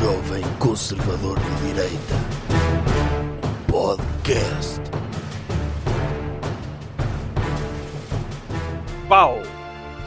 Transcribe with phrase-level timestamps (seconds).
[0.00, 2.14] jovem conservador de direita.
[3.70, 4.80] Podcast.
[9.08, 9.38] Pau!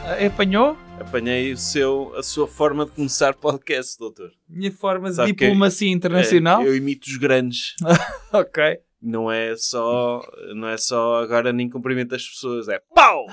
[0.04, 0.76] Ah, Apanhou?
[1.00, 4.30] Apanhei o seu, a sua forma de começar podcast, doutor.
[4.48, 6.62] Minha forma de Sabe que- diplomacia internacional?
[6.62, 7.74] É, eu imito os grandes.
[8.32, 8.62] Ok.
[9.00, 10.20] Não é só,
[10.56, 13.26] não é só agora nem cumprimento as pessoas, é pau!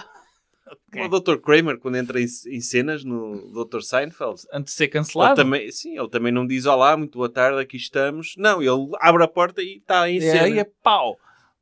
[0.96, 1.38] O Dr.
[1.38, 3.82] Kramer, quando entra em, em cenas no Dr.
[3.82, 5.36] Seinfeld, Antes de ser ele cancelado?
[5.36, 8.34] também, sim, ele também não diz olá, muito boa tarde, aqui estamos.
[8.38, 10.44] Não, ele abre a porta e está em É, cena.
[10.44, 11.18] aí é pau.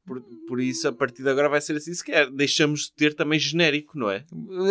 [0.05, 2.29] Por, por isso, a partir de agora vai ser assim, se quer.
[2.31, 4.25] Deixamos de ter também genérico, não é?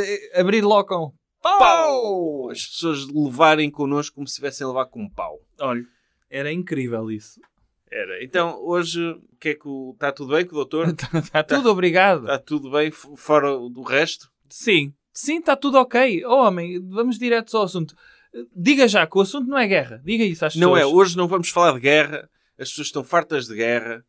[0.04, 2.50] Eh, Abrir logo com pau!
[2.50, 5.38] As pessoas levarem connosco como se estivessem a levar com um pau.
[5.60, 5.84] Olha,
[6.30, 7.40] era incrível isso.
[7.90, 8.22] Era.
[8.22, 9.00] Então, hoje,
[9.40, 9.68] que é que.
[9.94, 10.88] Está tudo bem com o doutor?
[11.14, 12.22] Está tudo obrigado.
[12.22, 14.28] Está tudo bem fora do resto?
[14.48, 14.94] Sim.
[15.12, 16.24] Sim, está tudo ok.
[16.26, 17.94] Oh, homem, vamos direto ao assunto.
[18.54, 20.00] Diga já que o assunto não é guerra.
[20.04, 20.80] Diga isso às Não é.
[20.80, 20.94] pessoas.
[20.96, 22.28] Hoje não vamos falar de guerra.
[22.58, 24.04] As pessoas estão fartas de guerra.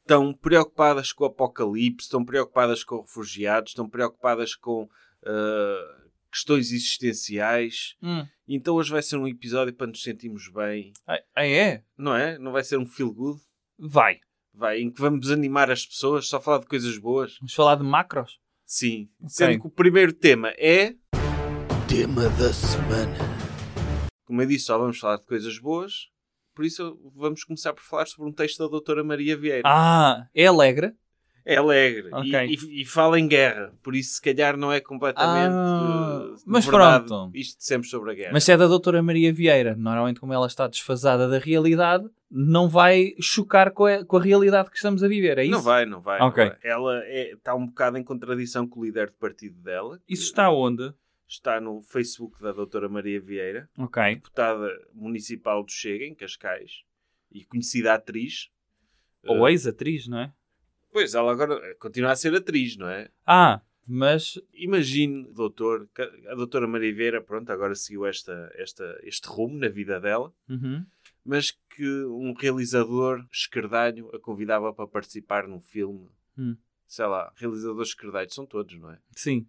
[0.00, 2.06] Estão preocupadas com o apocalipse.
[2.06, 3.72] Estão preocupadas com refugiados.
[3.72, 4.88] Estão preocupadas com
[5.26, 7.96] ah, questões existenciais.
[8.02, 8.26] Hum.
[8.48, 10.92] Então hoje vai ser um episódio para nos sentirmos bem.
[11.06, 11.82] Ah, ah, é?
[11.96, 12.38] Não é?
[12.38, 13.40] Não vai ser um feel good.
[13.78, 14.18] Vai.
[14.52, 17.36] Vai, em que vamos animar as pessoas, só falar de coisas boas.
[17.40, 18.38] Vamos falar de macros?
[18.64, 19.08] Sim.
[19.20, 19.28] Ok.
[19.30, 20.94] Sendo que o primeiro tema é,
[21.88, 23.16] Tema da semana.
[24.24, 26.08] como eu disse, só vamos falar de coisas boas.
[26.54, 29.62] Por isso vamos começar por falar sobre um texto da doutora Maria Vieira.
[29.64, 30.92] Ah, é alegre?
[31.46, 32.32] É alegre Ok.
[32.46, 33.74] e, e- e fala em guerra.
[33.82, 37.36] Por isso, se calhar, não é completamente Ah, uh, mas verdade pronto.
[37.36, 38.30] isto dissemos sobre a guerra.
[38.32, 42.68] Mas se é da doutora Maria Vieira, normalmente como ela está desfasada da realidade, não
[42.68, 45.52] vai chocar com a, com a realidade que estamos a viver, é isso?
[45.52, 46.20] Não vai, não vai.
[46.20, 46.44] Ok.
[46.44, 46.58] não vai.
[46.62, 50.00] Ela é- está um bocado em contradição com o líder do partido dela.
[50.08, 50.92] Isso está onde?
[51.26, 53.68] está no Facebook da doutora Maria Vieira.
[53.78, 54.02] Ok.
[54.16, 56.82] deputada municipal do Chega, em Cascais,
[57.30, 58.50] e conhecida atriz.
[59.26, 60.32] Ou ex-atriz, não é?
[60.92, 63.08] Pois, ela agora continua a ser atriz, não é?
[63.26, 64.38] Ah, mas...
[64.52, 65.88] Imagine, doutor,
[66.28, 70.84] a doutora Maria Vieira, pronto, agora seguiu esta, esta, este rumo na vida dela, Uhum.
[71.24, 76.08] mas que um realizador esquerdalho a convidava para participar num filme.
[76.38, 76.56] Hum.
[76.86, 78.98] Sei lá, realizadores esquerdalhos são todos, não é?
[79.16, 79.46] Sim,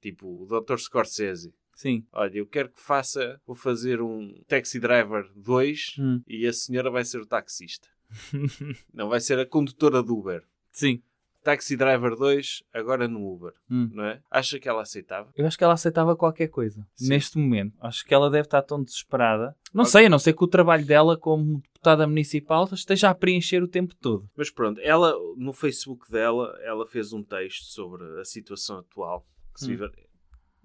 [0.00, 0.76] Tipo o Dr.
[0.78, 1.52] Scorsese.
[1.74, 2.06] sim.
[2.12, 6.22] Olha, eu quero que faça, vou fazer um Taxi Driver 2 Hum.
[6.26, 7.88] e a senhora vai ser o taxista.
[8.94, 10.42] Não vai ser a condutora do Uber.
[10.70, 11.02] Sim.
[11.42, 13.88] Taxi Driver 2, agora no Uber, Hum.
[13.92, 14.20] não é?
[14.30, 15.30] Acha que ela aceitava?
[15.36, 17.08] Eu acho que ela aceitava qualquer coisa Sim.
[17.08, 17.74] neste momento.
[17.80, 19.56] Acho que ela deve estar tão desesperada.
[19.72, 23.62] Não sei, a não ser que o trabalho dela como deputada municipal esteja a preencher
[23.62, 24.28] o tempo todo.
[24.36, 29.24] Mas pronto, ela, no Facebook dela, ela fez um texto sobre a situação atual.
[29.54, 29.76] Que se Hum.
[29.76, 29.90] vive...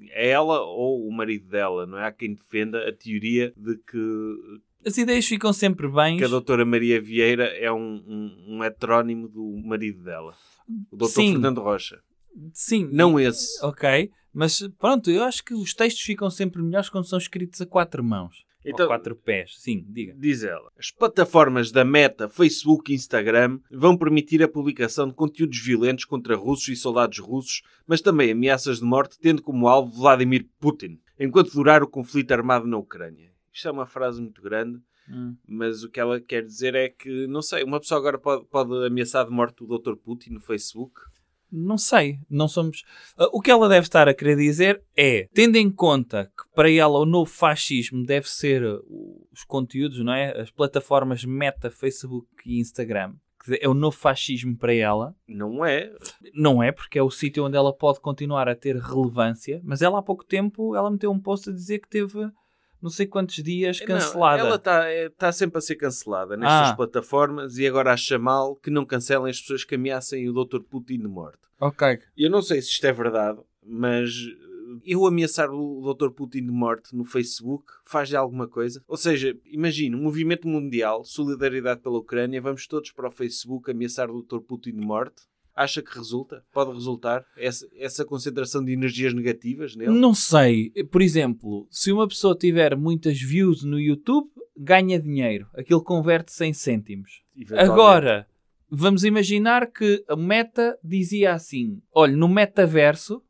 [0.09, 2.07] É ela ou o marido dela, não é?
[2.07, 4.35] Há quem defenda a teoria de que,
[4.85, 6.17] As ideias ficam sempre bem.
[6.17, 10.33] que a doutora Maria Vieira é um, um, um heterónimo do marido dela.
[10.91, 11.31] O doutor Sim.
[11.33, 11.99] Fernando Rocha.
[12.53, 12.89] Sim.
[12.91, 13.63] Não esse.
[13.63, 17.65] Ok, mas pronto, eu acho que os textos ficam sempre melhores quando são escritos a
[17.65, 18.43] quatro mãos.
[18.65, 19.55] Então- Ou quatro pés.
[19.59, 20.15] Sim, diga.
[20.17, 25.59] Diz ela, as plataformas da Meta, Facebook e Instagram vão permitir a publicação de conteúdos
[25.59, 30.47] violentos contra russos e soldados russos, mas também ameaças de morte, tendo como alvo Vladimir
[30.61, 33.31] Putin, enquanto durar o conflito armado na Ucrânia.
[33.51, 35.35] Isto é uma frase muito grande, Hum.
[35.45, 38.85] mas o que ela quer dizer é que, não sei, uma pessoa agora pode, pode
[38.85, 39.95] ameaçar de morte o Dr.
[39.95, 40.93] Putin no Facebook?
[41.55, 42.83] Não sei, não somos.
[43.15, 46.71] Ah, o que ela deve estar a querer dizer é, tendo em conta que para
[46.71, 48.83] ela o novo fascismo deve ser uh,
[49.31, 50.41] os conteúdos, não é?
[50.41, 53.13] As plataformas Meta, Facebook e Instagram,
[53.45, 55.15] que é o novo fascismo para ela.
[55.27, 55.93] Não é.
[56.33, 59.99] Não é, porque é o sítio onde ela pode continuar a ter relevância, mas ela
[59.99, 62.31] há pouco tempo ela meteu um post a dizer que teve
[62.83, 64.37] não sei quantos dias cancelada.
[64.43, 64.83] Não, ela está
[65.17, 66.75] tá sempre a ser cancelada nestas Ah.
[66.75, 70.59] plataformas e agora acha mal que não cancelem as pessoas que ameacem o Dr.
[70.59, 71.39] Putin de morte.
[71.59, 71.97] Ok.
[72.17, 76.09] Eu não sei se isto é verdade, mas eh, eu ameaçar o Dr.
[76.09, 78.83] Putin de morte no Facebook faz-lhe alguma coisa?
[78.87, 84.11] Ou seja, imagina, um movimento mundial, solidariedade pela Ucrânia, vamos todos para o Facebook ameaçar
[84.11, 84.39] o Dr.
[84.39, 85.23] Putin de morte?
[85.55, 86.43] Acha que resulta?
[86.51, 87.23] Pode resultar?
[87.37, 89.91] Essa, essa concentração de energias negativas nele?
[89.91, 90.71] Não sei.
[90.91, 95.47] Por exemplo, se uma pessoa tiver muitas views no YouTube, ganha dinheiro.
[95.53, 97.21] Aquilo converte-se em cêntimos.
[97.35, 97.71] Eventualmente.
[97.71, 98.27] Agora,
[98.69, 103.21] vamos imaginar que a Meta dizia assim: olha, no metaverso,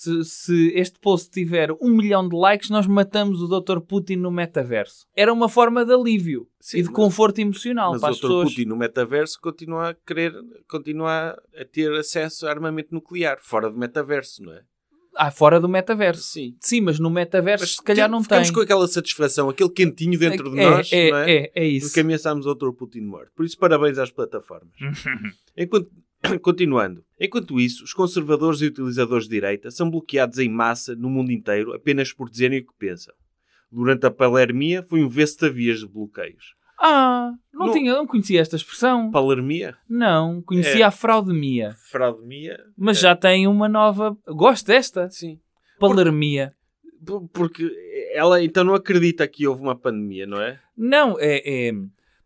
[0.00, 3.80] se, se este post tiver um milhão de likes, nós matamos o Dr.
[3.80, 5.06] Putin no metaverso.
[5.14, 8.16] Era uma forma de alívio Sim, e de mas- conforto emocional Mas para o as
[8.18, 8.22] Dr.
[8.22, 8.48] pessoas.
[8.50, 10.32] Putin no metaverso continua a querer,
[10.68, 14.62] continua a ter acesso a armamento nuclear, fora do metaverso, não é?
[15.16, 16.22] Ah, fora do metaverso.
[16.22, 16.56] Sim.
[16.60, 18.24] Sim, mas no metaverso Mas se calhar tem- não tem.
[18.24, 21.30] ficamos com aquela satisfação, aquele quentinho dentro de é, nós, é, não é?
[21.32, 21.88] é, é isso.
[21.88, 23.32] Porque ameaçámos outro Putin morto.
[23.34, 24.70] Por isso, parabéns às plataformas.
[25.56, 25.90] Enquanto,
[26.42, 27.04] continuando.
[27.18, 31.72] Enquanto isso, os conservadores e utilizadores de direita são bloqueados em massa no mundo inteiro
[31.74, 33.14] apenas por dizerem o que pensam.
[33.70, 36.54] Durante a palermia foi um vesta-vias de bloqueios.
[36.82, 39.10] Ah, não, Não- tinha, não conhecia esta expressão.
[39.10, 39.76] Palermia?
[39.88, 40.86] Não, conhecia É.
[40.86, 41.74] a fraudemia.
[41.90, 42.58] Fraudemia?
[42.76, 44.16] Mas já tem uma nova.
[44.26, 45.08] Gosto desta.
[45.10, 45.38] Sim.
[45.78, 46.52] Palermia.
[47.04, 47.70] P- Porque
[48.14, 50.58] ela então não acredita que houve uma pandemia, não é?
[50.76, 51.72] Não, é, é-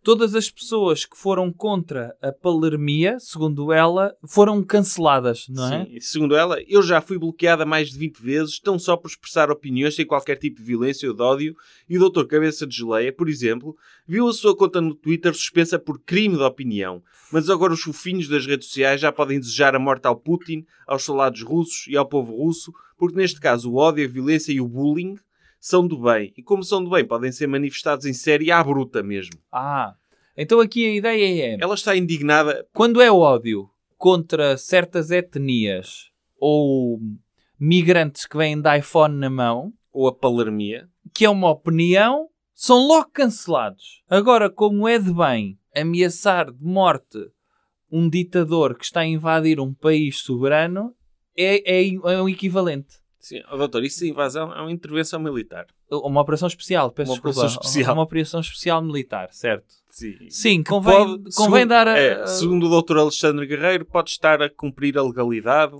[0.04, 5.86] Todas as pessoas que foram contra a palermia, segundo ela, foram canceladas, não é?
[5.86, 6.00] Sim.
[6.00, 9.94] Segundo ela, eu já fui bloqueada mais de 20 vezes, tão só por expressar opiniões
[9.94, 11.56] sem qualquer tipo de violência ou de ódio.
[11.88, 12.26] E o Dr.
[12.26, 13.74] Cabeça de Geleia, por exemplo,
[14.06, 17.02] viu a sua conta no Twitter suspensa por crime de opinião.
[17.32, 21.02] Mas agora os fofinhos das redes sociais já podem desejar a morte ao Putin, aos
[21.02, 24.68] soldados russos e ao povo russo, porque neste caso o ódio, a violência e o
[24.68, 25.16] bullying
[25.64, 26.30] são do bem.
[26.36, 29.40] E como são do bem, podem ser manifestados em série à bruta mesmo.
[29.50, 29.94] Ah,
[30.36, 32.68] então aqui a ideia é: Ela está indignada.
[32.74, 37.00] quando é ódio contra certas etnias ou
[37.58, 40.86] migrantes que vêm de iPhone na mão, Ou a palermia.
[41.14, 44.02] que é uma opinião, são logo cancelados.
[44.06, 47.18] Agora, como é de bem ameaçar de morte
[47.90, 50.94] um ditador que está a invadir um país soberano,
[51.34, 53.02] é, é, é um equivalente.
[53.24, 55.66] Sim, doutor, isso é invasão, é uma intervenção militar.
[55.90, 57.38] Uma operação especial, peço Uma desculpa.
[57.38, 57.94] operação especial.
[57.94, 59.64] Uma operação especial militar, certo?
[59.88, 60.14] Sim.
[60.28, 61.98] Sim, convém, pode- convém segundo- dar a...
[61.98, 62.98] é, segundo o Dr.
[62.98, 65.74] Alexandre Guerreiro, pode estar a cumprir a legalidade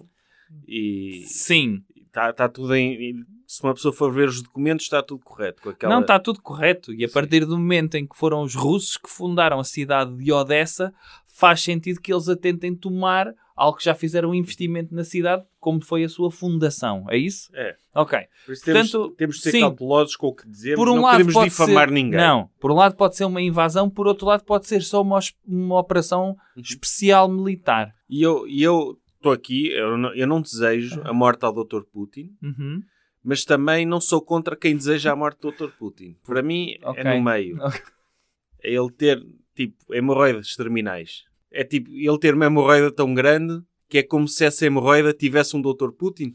[0.66, 1.82] e Sim.
[2.06, 3.22] está tá tudo em.
[3.46, 5.60] Se uma pessoa for ver os documentos, está tudo correto.
[5.62, 5.94] Com aquela...
[5.94, 6.92] Não, está tudo correto.
[6.94, 7.14] E a Sim.
[7.14, 10.92] partir do momento em que foram os russos que fundaram a cidade de Odessa,
[11.36, 15.44] faz sentido que eles a tentem tomar algo que já fizeram um investimento na cidade,
[15.60, 17.06] como foi a sua fundação.
[17.10, 17.48] É isso?
[17.54, 17.76] É.
[17.94, 18.18] Ok.
[18.46, 19.60] Por isso temos, Portanto, temos de ser sim.
[19.60, 20.76] cautelosos com o que dizemos.
[20.76, 21.94] Por um não lado queremos pode difamar ser...
[21.94, 22.18] ninguém.
[22.20, 22.50] Não.
[22.60, 25.78] Por um lado pode ser uma invasão, por outro lado pode ser só uma, uma
[25.78, 26.62] operação Uhum.
[26.62, 27.92] especial militar.
[28.08, 31.82] E eu eu estou aqui, eu não, eu não desejo a morte ao Dr.
[31.92, 32.82] Putin, Uhum.
[33.22, 35.70] mas também não sou contra quem deseja a morte do Dr.
[35.78, 36.16] Putin.
[36.26, 37.02] Para mim, Ok.
[37.02, 37.56] é no meio.
[37.62, 37.80] Ok.
[38.62, 39.22] É ele ter,
[39.54, 41.24] tipo, hemorroidas terminais.
[41.50, 45.56] É tipo, ele ter uma hemorroida tão grande que é como se essa hemorroida tivesse
[45.56, 45.90] um Dr.
[45.96, 46.34] Putin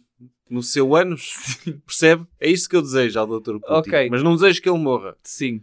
[0.49, 1.33] no seu ânus.
[1.85, 2.25] Percebe?
[2.39, 3.53] É isso que eu desejo ao Dr.
[3.59, 3.65] Putin.
[3.67, 4.09] Ok.
[4.09, 5.15] Mas não desejo que ele morra.
[5.23, 5.61] Sim.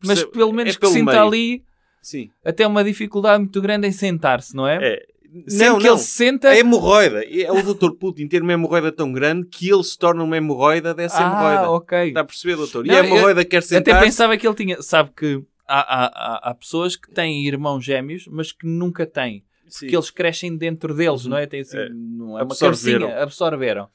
[0.00, 0.32] Mas Percebe?
[0.32, 1.22] pelo menos É que sinta meio.
[1.26, 1.64] ali
[2.02, 2.30] Sim.
[2.44, 4.78] até uma dificuldade muito grande em sentar-se, não é?
[4.94, 5.06] É.
[5.46, 5.92] Sempre Não, que não.
[5.92, 6.48] ele se senta...
[6.48, 7.22] A hemorroida.
[7.24, 7.90] É o Dr.
[7.92, 11.60] Putin ter uma hemorroida tão grande que ele se torna uma hemorroida dessa hemorroida.
[11.60, 12.08] Ah, ok.
[12.08, 12.86] Está a perceber, doutor?
[12.86, 14.80] E Não, a hemorroida quer Até sentar pensava que ele tinha.
[14.80, 19.44] Sabe que há, há, há, pessoas que têm irmãos gêmeos, mas que nunca têm.
[19.80, 21.44] Que eles crescem dentro deles, não é?
[21.46, 21.90] Tem assim, É.
[21.90, 23.10] não é uma Absorveram.
[23.20, 23.88] absorveram.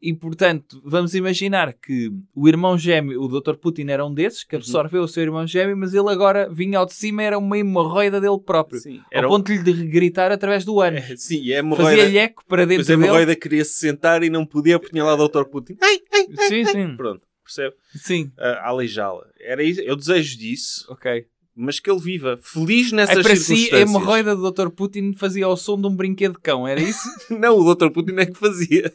[0.00, 3.56] E portanto, vamos imaginar que o irmão gêmeo, o Dr.
[3.56, 4.46] Putin era um desses, Uhum.
[4.50, 7.58] que absorveu o seu irmão gêmeo, mas ele agora vinha ao de cima, era uma
[7.58, 8.78] hemorroida dele próprio.
[8.78, 10.98] Sim, Ao era um- ponto de lhe gritar através do ano.
[10.98, 11.90] É, Sim, a hemorroida...
[12.02, 13.02] Fazia-lhe eco para Mas dentro a dele.
[13.08, 15.44] hemorroida queria se sentar e não podia, porque tinha lá o Dr.
[15.46, 15.76] Putin.
[15.82, 16.96] Ai, ai, ai, Sim, sim.
[16.96, 17.74] Pronto, percebe?
[17.94, 19.26] Sim, A a aleijá-la.
[19.40, 19.80] Era isso.
[19.80, 21.26] Eu desejo disso, ok.
[21.54, 23.88] mas que ele viva feliz nessas Aí para si, a circunstâncias.
[23.88, 24.68] hemorroida do Dr.
[24.70, 27.08] Putin fazia o som de um brinquedo de cão, era isso?
[27.30, 27.88] Não, o Dr.
[27.90, 28.92] Putin é que fazia.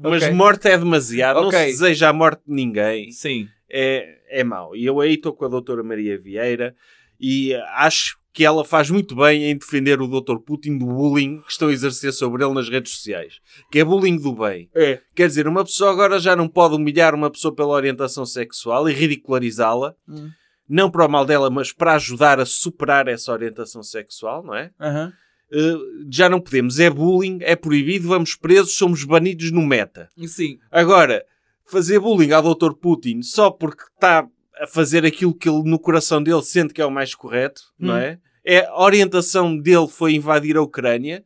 [0.00, 0.34] Mas Ok.
[0.34, 1.40] morte é demasiado.
[1.40, 1.58] Não Ok.
[1.58, 3.10] se deseja a morte de ninguém.
[3.12, 3.48] Sim.
[3.70, 4.74] é, é mau.
[4.74, 6.74] E eu aí estou com a doutora Maria Vieira
[7.20, 10.36] e acho que ela faz muito bem em defender o Dr.
[10.36, 13.40] Putin do bullying que estão a exercer sobre ele nas redes sociais.
[13.68, 14.70] Que é bullying do bem.
[14.76, 15.00] É.
[15.12, 18.92] Quer dizer, uma pessoa agora já não pode humilhar uma pessoa pela orientação sexual e
[18.92, 19.92] ridicularizá-la.
[20.08, 20.30] Hum.
[20.68, 24.70] Não para o mal dela, mas para ajudar a superar essa orientação sexual, não é?
[24.80, 25.12] Aham.
[25.52, 26.78] Uh, já não podemos.
[26.78, 30.08] É bullying, é proibido, vamos presos, somos banidos no meta.
[30.28, 30.60] Sim.
[30.70, 31.24] Agora,
[31.66, 32.74] fazer bullying ao Dr.
[32.74, 34.24] Putin só porque está
[34.60, 37.94] a fazer aquilo que ele, no coração dele, sente que é o mais correto, não
[37.94, 37.98] Hum.
[37.98, 38.20] é?
[38.56, 38.66] É?
[38.66, 41.24] A orientação dele foi invadir a Ucrânia.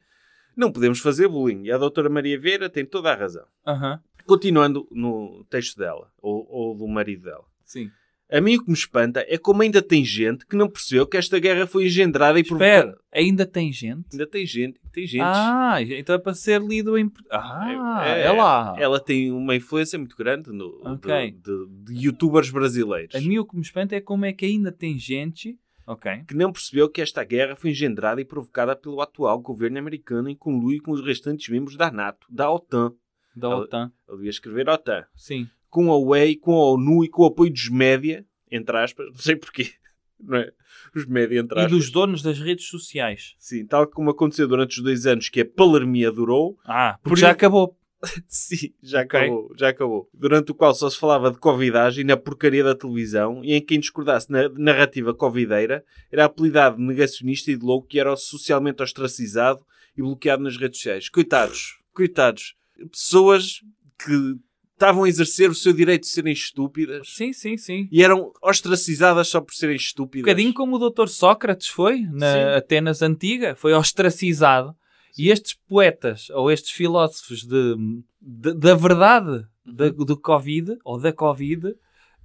[0.56, 1.64] Não podemos fazer bullying.
[1.64, 3.44] E a doutora Maria Vieira tem toda a razão.
[3.66, 4.00] Aham.
[4.26, 7.44] Continuando no texto dela, ou, ou do marido dela.
[7.64, 7.90] Sim.
[8.30, 11.18] A mim o que me espanta é como ainda tem gente que não percebeu que
[11.18, 12.78] esta guerra foi engendrada e provocada.
[12.92, 14.06] Espera, ainda tem gente?
[14.12, 15.20] Ainda tem gente, tem gente.
[15.22, 17.10] Ah, então é para ser lido em...
[17.30, 18.74] Ah, É- é, lá.
[18.78, 21.30] Ela tem uma influência muito grande no, Ok.
[21.32, 23.14] de, de- de youtubers brasileiros.
[23.14, 25.58] A mim o que me espanta é como é que ainda tem gente...
[25.86, 26.24] Ok.
[26.28, 30.36] que não percebeu que esta guerra foi engendrada e provocada pelo atual governo americano em
[30.36, 32.92] conluio com os restantes membros da NATO, da OTAN.
[33.34, 33.92] Da Ela- OTAN.
[34.08, 35.04] Eu devia escrever OTAN.
[35.16, 35.48] Sim.
[35.70, 39.14] Com a UE, com a ONU e com o apoio dos média, entre aspas, não
[39.16, 39.70] sei porquê.
[40.20, 40.52] não é?
[40.94, 41.70] Os média entre E aspas.
[41.78, 43.34] dos donos das redes sociais.
[43.38, 47.20] Sim, tal como aconteceu durante os dois anos que a palermia durou, Ah, Por porque
[47.22, 47.76] já acabou.
[48.26, 50.08] Sim, já acabou, já acabou.
[50.12, 53.78] Durante o qual só se falava de covidagem na porcaria da televisão e em quem
[53.78, 59.60] discordasse na narrativa covideira era apelidado de negacionista e de louco que era socialmente ostracizado
[59.96, 61.08] e bloqueado nas redes sociais.
[61.08, 62.54] Coitados, coitados.
[62.90, 63.60] Pessoas
[64.04, 64.36] que
[64.72, 67.88] estavam a exercer o seu direito de serem estúpidas Sim, sim, sim.
[67.92, 70.24] e eram ostracizadas só por serem Um estúpidas.
[70.24, 71.06] bocadinho como o Dr.
[71.06, 72.08] Sócrates foi Sim.
[72.14, 74.74] na Atenas antiga, foi ostracizado.
[75.18, 77.76] E estes poetas ou estes filósofos de,
[78.20, 80.04] de- da verdade da- Uhum.
[80.04, 81.74] do Covid ou da Covid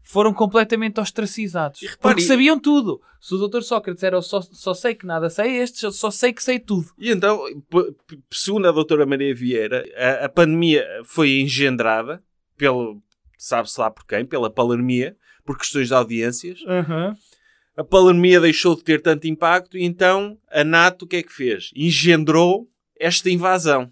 [0.01, 1.81] foram completamente ostracizados.
[1.81, 3.01] Repare- porque sabiam tudo.
[3.19, 3.61] Se o Dr.
[3.61, 6.59] Sócrates era o só, só sei que nada sei, estes eu só sei que sei
[6.59, 6.87] tudo.
[6.97, 7.43] E então,
[8.31, 12.23] segundo a doutora Maria Vieira, a, a pandemia foi engendrada
[12.57, 13.01] pelo,
[13.37, 16.59] sabe-se lá por quem, pela palermia, por questões de audiências.
[17.75, 21.31] A palermia deixou de ter tanto impacto e então a NATO o que é que
[21.33, 21.69] fez?
[21.75, 22.67] Engendrou
[22.99, 23.91] esta invasão.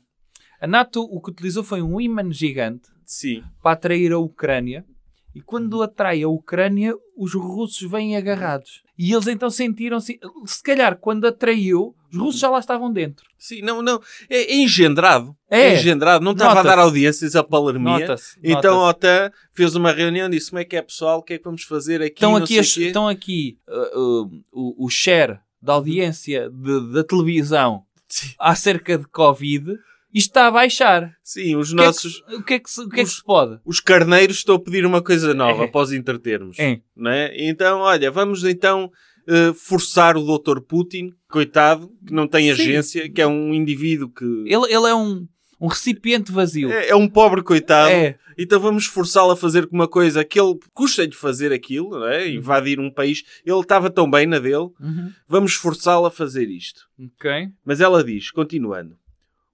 [0.59, 3.43] A NATO o que utilizou foi um imã gigante Sim.
[3.61, 4.85] para atrair a Ucrânia.
[5.33, 8.81] E quando atrai a Ucrânia, os russos vêm agarrados.
[8.97, 10.17] E eles então sentiram-se.
[10.45, 13.25] Se calhar, quando atraiu, os russos já lá estavam dentro.
[13.37, 14.01] Sim, não, não.
[14.29, 15.35] É, é engendrado.
[15.49, 15.73] É.
[15.73, 16.23] engendrado.
[16.23, 18.15] Não estava a dar audiências à palermia.
[18.41, 18.89] Então a.
[18.91, 21.43] OTAN fez uma reunião e disse como é que é pessoal, o que é que
[21.43, 26.49] vamos fazer aqui, estão aqui, as- estão aqui uh, uh, o, o share da audiência
[26.49, 27.83] de- da televisão
[28.15, 28.33] Sim.
[28.39, 29.71] acerca de Covid
[30.13, 31.11] e está a baixar.
[31.23, 32.15] Sim, os O que é que nossos...
[32.39, 33.59] O que é que se, o que é que os- se pode?
[33.65, 35.65] Os carneiros estão a pedir uma coisa nova É.
[35.65, 36.57] após entretermos.
[36.59, 36.79] É.
[36.95, 37.33] Não é?
[37.37, 38.89] Então, olha, vamos então
[39.27, 40.61] eh, forçar o Dr.
[40.61, 42.61] Putin, coitado, que não tem Sim.
[42.61, 45.27] agência, que é um indivíduo que Ele, ele é um,
[45.59, 46.71] um recipiente vazio.
[46.71, 47.91] é, é um pobre coitado.
[47.91, 48.17] É.
[48.37, 52.29] Então vamos forçá-lo a fazer uma coisa que ele custa de fazer aquilo, não é?
[52.29, 53.23] invadir um país.
[53.45, 55.11] Ele estava tão bem na dele, Uhum.
[55.27, 56.81] vamos forçá-lo a fazer isto.
[56.99, 57.47] Ok.
[57.63, 58.97] Mas ela diz, continuando,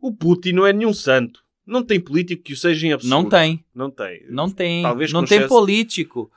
[0.02, 1.42] o Putin não é nenhum santo.
[1.64, 3.22] Não tem político que o seja em absoluto.
[3.24, 3.64] Não tem.
[3.74, 4.26] Não tem.
[4.30, 4.82] Não tem.
[4.82, 6.32] Talvez não tem político.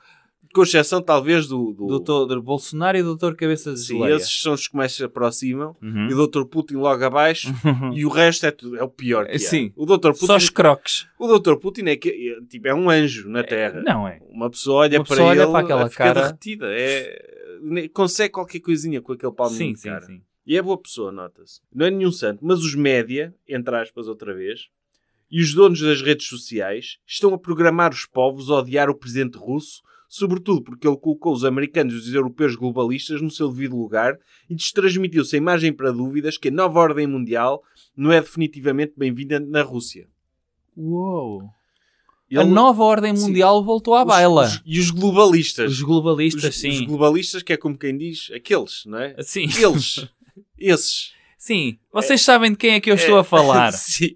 [0.55, 1.73] Com exceção, talvez, do...
[1.73, 1.85] do...
[1.85, 4.15] Doutor do Bolsonaro e do doutor Cabeça de Sim, Geleia.
[4.15, 5.75] esses são os que mais se aproximam.
[5.81, 6.07] Uhum.
[6.09, 6.45] E o Dr.
[6.45, 7.53] Putin logo abaixo.
[7.93, 9.37] e o resto é, tudo, é o pior que.
[9.37, 9.73] Sim.
[9.75, 10.11] O Dr.
[10.13, 11.07] Putin, Só os croques.
[11.19, 11.57] o Dr.
[11.57, 13.81] Putin é, que, é, tipo, é um anjo na Terra.
[13.81, 14.21] Não é.
[14.29, 16.21] Uma pessoa olha Uma para pessoa olha ele para aquela fica cara.
[16.21, 16.67] derretida.
[16.69, 20.05] É, consegue qualquer coisinha com aquele palmo Sim, sim, cara.
[20.05, 20.21] sim.
[20.47, 21.59] E é boa pessoa, nota-se.
[21.73, 22.45] Não é nenhum santo.
[22.45, 24.69] Mas os média, entre aspas outra vez,
[25.29, 29.37] e os donos das redes sociais estão a programar os povos a odiar o presidente
[29.37, 29.81] russo,
[30.17, 34.17] sobretudo porque ele colocou os americanos e os europeus globalistas no seu devido lugar
[34.49, 37.61] e destransmitiu sem margem para dúvidas que a nova ordem mundial
[37.97, 40.07] não é definitivamente bem-vinda na Rússia.
[40.77, 41.43] Uou.
[42.29, 43.27] Ele- A nova ordem Sim.
[43.27, 44.45] mundial voltou à baila.
[44.45, 45.71] os- e os globalistas.
[45.73, 46.69] Os globalistas, Os- sim.
[46.69, 49.15] os globalistas, que é como quem diz, aqueles, não é?
[49.21, 49.47] Sim.
[49.61, 50.07] Eles.
[50.57, 51.13] Esses.
[51.37, 51.77] Sim.
[51.93, 53.71] Vocês sabem de quem é que eu estou a falar.
[53.73, 54.15] Sim.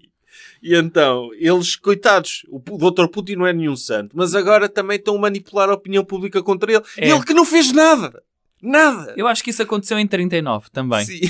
[0.62, 3.06] E então, eles, coitados, o Dr.
[3.08, 6.72] Putin não é nenhum santo, mas agora também estão a manipular a opinião pública contra
[6.72, 6.84] ele.
[6.96, 7.08] É.
[7.10, 8.22] Ele que não fez nada.
[8.62, 9.14] Nada.
[9.16, 11.04] Eu acho que isso aconteceu em 39 também.
[11.06, 11.20] Sim.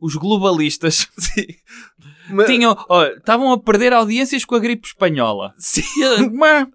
[0.00, 1.46] Os globalistas Sim.
[2.30, 2.76] Mas- tinham,
[3.16, 5.52] estavam a perder audiências com a gripe espanhola.
[5.58, 5.82] Sim.
[6.32, 6.68] Mas,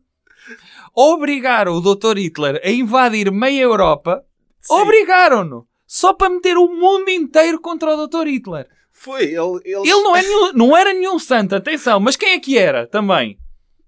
[0.93, 2.17] Obrigaram o Dr.
[2.17, 4.23] Hitler a invadir meia Europa.
[4.69, 5.65] Obrigaram-no.
[5.87, 8.27] Só para meter o mundo inteiro contra o Dr.
[8.27, 8.67] Hitler.
[9.01, 9.23] Foi.
[9.23, 11.99] Ele, eles- Ele não, é nenhum- não era nenhum santo, atenção.
[11.99, 13.37] Mas quem é que era também?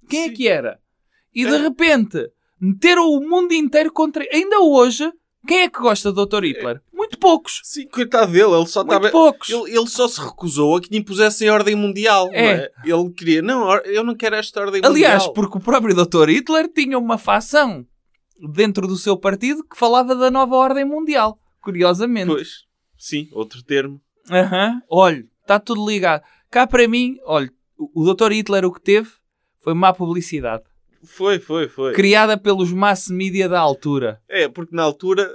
[0.10, 0.34] Quem é Sim.
[0.34, 0.80] que era?
[1.34, 1.58] E de É.
[1.58, 2.30] repente,
[2.60, 4.26] meteram o mundo inteiro contra...
[4.32, 5.12] Ainda hoje,
[5.48, 6.44] quem é que gosta do Dr.
[6.46, 6.82] Hitler?
[6.94, 7.60] Muito poucos.
[7.64, 8.54] Sim, coitado dele.
[8.54, 9.10] Ele só Muito estava...
[9.12, 9.50] poucos.
[9.50, 12.28] Ele, ele só se recusou a que lhe impusessem ordem mundial.
[12.28, 12.54] não É.
[12.64, 12.72] é?
[12.86, 13.42] Ele queria...
[13.42, 15.34] Não, eu não quero esta ordem Aliás, mundial.
[15.34, 16.30] porque o próprio Dr.
[16.30, 17.86] Hitler tinha uma facção
[18.54, 21.38] dentro do seu partido que falava da nova ordem mundial.
[21.62, 22.28] Curiosamente.
[22.28, 22.50] Pois.
[22.98, 24.00] Sim, outro termo.
[24.30, 24.82] Aham.
[24.90, 26.24] Olha, está tudo ligado.
[26.50, 28.32] Cá para mim, olha, o Dr.
[28.32, 29.10] Hitler o que teve
[29.60, 30.64] foi má publicidade.
[31.06, 31.94] Foi, foi, foi.
[31.94, 34.22] Criada pelos mass media da altura.
[34.30, 35.30] É, porque na altura,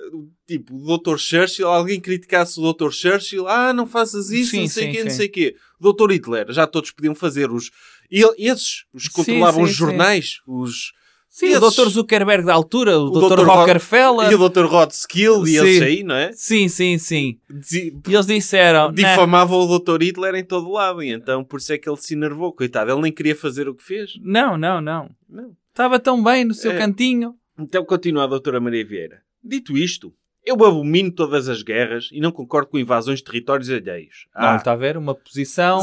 [0.46, 1.18] tipo, o Dr.
[1.18, 2.90] Churchill, alguém criticasse o Dr.
[2.90, 5.56] Churchill, ah, não faças isso, Sim, não sei o sim, quê, não sei o quê.
[5.78, 6.12] O Dr.
[6.12, 7.70] Hitler, já todos podiam fazer os...
[8.10, 10.92] E esses, os que controlavam sim, os jornais, os...
[11.30, 11.88] Sim, Esses- o Dr.
[11.90, 13.36] Zuckerberg da altura, o, O Dr.
[13.36, 13.44] Dr.
[13.44, 14.30] Ro- Rockefeller.
[14.30, 14.64] E o Dr.
[14.64, 15.66] Rod Skill e Sim.
[15.66, 16.32] esses aí, não é?
[16.32, 17.38] Sim, sim, sim.
[17.72, 18.86] E eles disseram...
[18.88, 20.02] "Nah, Difamavam o Dr.
[20.02, 22.52] Hitler em todo lado, e então por isso é que ele se enervou.
[22.52, 24.12] Coitado, ele nem queria fazer o que fez.
[24.22, 25.10] Não, não, não.
[25.28, 25.52] Não.
[25.70, 26.78] Estava tão bem no seu É.
[26.78, 27.34] cantinho.
[27.58, 29.20] Então continua a doutora Maria Vieira.
[29.44, 30.12] Dito isto,
[30.44, 34.26] eu abomino todas as guerras e não concordo com invasões de territórios alheios.
[34.34, 34.96] Olha, está a ver?
[34.96, 35.78] Uma posição...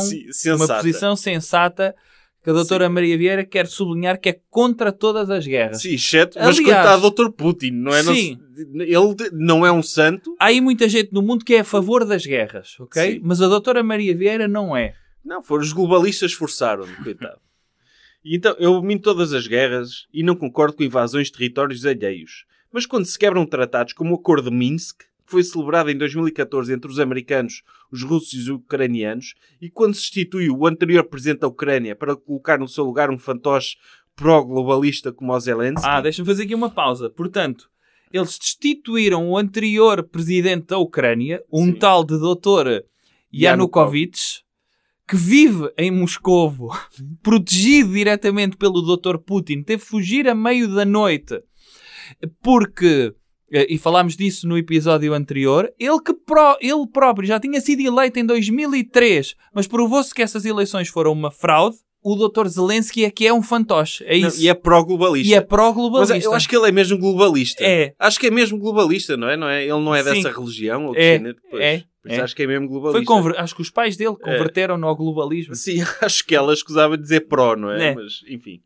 [0.56, 1.96] uma posição sensata
[2.46, 5.82] que a doutora Maria Vieira quer sublinhar que é contra todas as guerras.
[5.82, 7.32] Sim, exceto, mas Aliás- coitado do Dr.
[7.32, 8.04] Putin, não é?
[8.04, 8.38] Não Sim.
[8.78, 10.36] ele de- não é um santo.
[10.40, 13.14] Há aí muita gente no mundo que é a favor das guerras, ok?
[13.16, 13.22] Sim.
[13.24, 14.94] Mas a doutora Maria Vieira não é.
[15.26, 17.40] Não, foram os globalistas forçaram-no, coitado.
[18.24, 22.46] E então, eu minto todas as guerras e não concordo com invasões de territórios alheios.
[22.72, 26.90] Mas quando se quebram tratados como o Acordo de Minsk, foi celebrado em 2014 entre
[26.90, 31.48] os americanos, os russos e os ucranianos, e quando se institui o anterior presidente da
[31.48, 33.78] Ucrânia para colocar no seu lugar um fantoche
[34.16, 37.10] pró-globalista como o Zelensky, Ah, deixa-me fazer aqui uma pausa.
[37.10, 37.70] Portanto,
[38.12, 41.74] eles destituíram o anterior presidente da Ucrânia, um Sim.
[41.74, 42.86] tal de doutor
[43.34, 44.44] Yanukovych,
[45.08, 46.70] que vive em Moscovo,
[47.22, 51.42] protegido diretamente pelo doutor Putin, teve de fugir a meio da noite,
[52.42, 53.14] porque,
[53.70, 58.20] e falámos disso no episódio anterior, ele, que pró- ele próprio já tinha sido eleito
[58.20, 61.78] em 2003, mas provou-se que essas eleições foram uma fraude.
[62.04, 64.04] O doutor Zelensky é que é um fantoche.
[64.06, 64.40] É Não, isso.
[64.40, 65.28] e é pró-globalista.
[65.28, 66.18] E é Mas pró-globalista.
[66.30, 67.64] eu acho que ele é mesmo globalista.
[67.66, 67.94] É.
[67.98, 69.36] Acho que é mesmo globalista, não é?
[69.36, 69.64] Não é?
[69.64, 70.22] Ele não é Sim.
[70.22, 71.40] dessa religião ou É, descendente.
[71.50, 72.22] Pois, é, isso é.
[72.22, 73.00] acho que é mesmo globalista.
[73.00, 75.56] Foi conver- Acho que os pais dele converteram-no ao globalismo.
[75.56, 77.88] Sim, acho que ela escusava dizer pró, não é?
[77.88, 77.96] É.
[77.96, 78.60] Mas, enfim.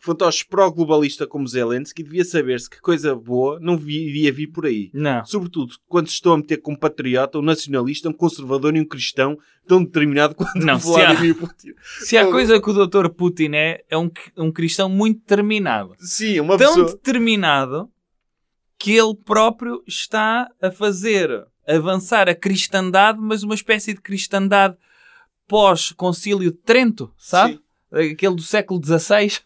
[0.00, 4.90] Fantoche pró-globalista como Zelensky devia saber-se que coisa boa não iria vir por aí.
[4.94, 5.24] Não.
[5.24, 9.36] Sobretudo quando se estão a meter como patriota, um nacionalista, um conservador e um cristão
[9.66, 11.74] tão determinado quanto Não, o se há- Vladimir Putin.
[12.00, 15.94] Se há coisa que o doutor Putin é, é um, um cristão muito determinado.
[15.98, 16.92] Sim, uma Tão pessoa...
[16.92, 17.90] determinado
[18.78, 24.76] que ele próprio está a fazer avançar a cristandade, mas uma espécie de cristandade
[25.48, 27.60] pós-concílio de Trento, sabe?
[27.90, 29.40] Aquele do século XVI.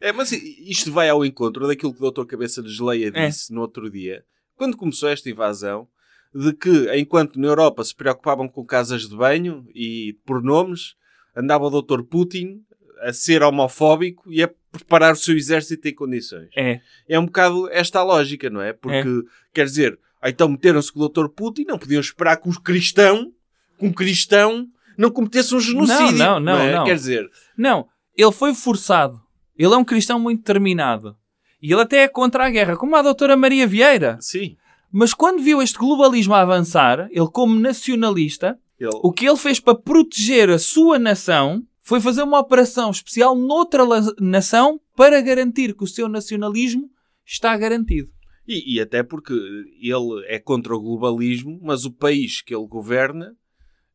[0.00, 2.24] É, mas isto vai ao encontro daquilo que o Dr.
[2.24, 3.26] Cabeça de Geleia É.
[3.28, 4.24] disse no outro dia,
[4.56, 5.88] quando começou esta invasão,
[6.34, 10.94] de que enquanto na Europa se preocupavam com casas de banho e pronomes,
[11.34, 12.02] andava o Dr.
[12.02, 12.62] Putin
[13.00, 16.50] a ser homofóbico e a preparar o seu exército em condições.
[16.56, 16.80] É.
[17.08, 18.72] É um bocado esta a lógica, não é?
[18.72, 19.08] Porque,
[19.54, 21.28] quer dizer, então meteram-se com o Dr.
[21.28, 23.32] Putin, não podiam esperar que um cristão,
[23.78, 26.18] que um cristão não cometesse um genocídio.
[26.18, 26.74] não, não, é?
[26.74, 26.84] não.
[26.84, 29.20] Quer dizer, Não, ele foi forçado.
[29.58, 31.16] Ele é um cristão muito determinado.
[31.60, 34.16] E ele até é contra a guerra, como a doutora Maria Vieira.
[34.20, 34.56] sim,
[34.92, 38.90] Mas quando viu este globalismo a avançar, ele como nacionalista, ele...
[39.02, 43.82] o que ele fez para proteger a sua nação foi fazer uma operação especial noutra
[44.20, 46.88] nação para garantir que o seu nacionalismo
[47.26, 48.08] está garantido.
[48.46, 53.34] E, e até porque ele é contra o globalismo, mas o país que ele governa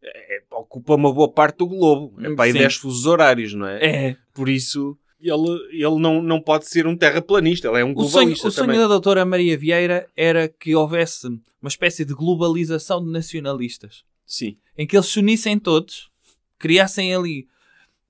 [0.03, 2.13] é- ocupa uma boa parte do globo.
[2.21, 2.59] É para aí Sim.
[2.59, 3.85] 10 fusos horários, não é?
[4.09, 4.17] É.
[4.33, 8.11] Por isso, ele, ele não, não pode ser um terraplanista, ele é um O sonho,
[8.25, 11.27] globalista o sonho da doutora Maria Vieira era que houvesse
[11.61, 14.03] uma espécie de globalização de nacionalistas.
[14.25, 14.57] Sim.
[14.77, 16.09] em que eles se unissem todos,
[16.57, 17.47] criassem ali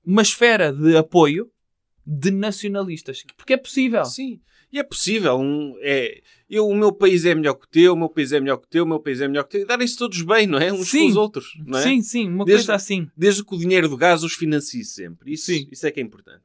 [0.06, 1.50] uma esfera de apoio
[2.06, 3.24] de nacionalistas.
[3.36, 4.06] Porque é possível.
[4.06, 4.40] Sim.
[4.72, 5.38] E é possível.
[5.38, 8.40] Um, é, eu, o meu país é melhor que o teu, o meu país é
[8.40, 9.62] melhor que o teu, o meu país é melhor que o teu.
[9.62, 10.72] E darem-se todos bem, não é?
[10.74, 11.02] Uns Sim.
[11.02, 11.46] com os outros.
[11.66, 11.84] Não é?
[11.84, 13.08] Sim, sim, uma Desde- coisa assim.
[13.16, 15.34] Desde que o dinheiro do gás os financie sempre.
[15.34, 15.68] Isso, Sim.
[15.72, 16.42] isso é que é importante.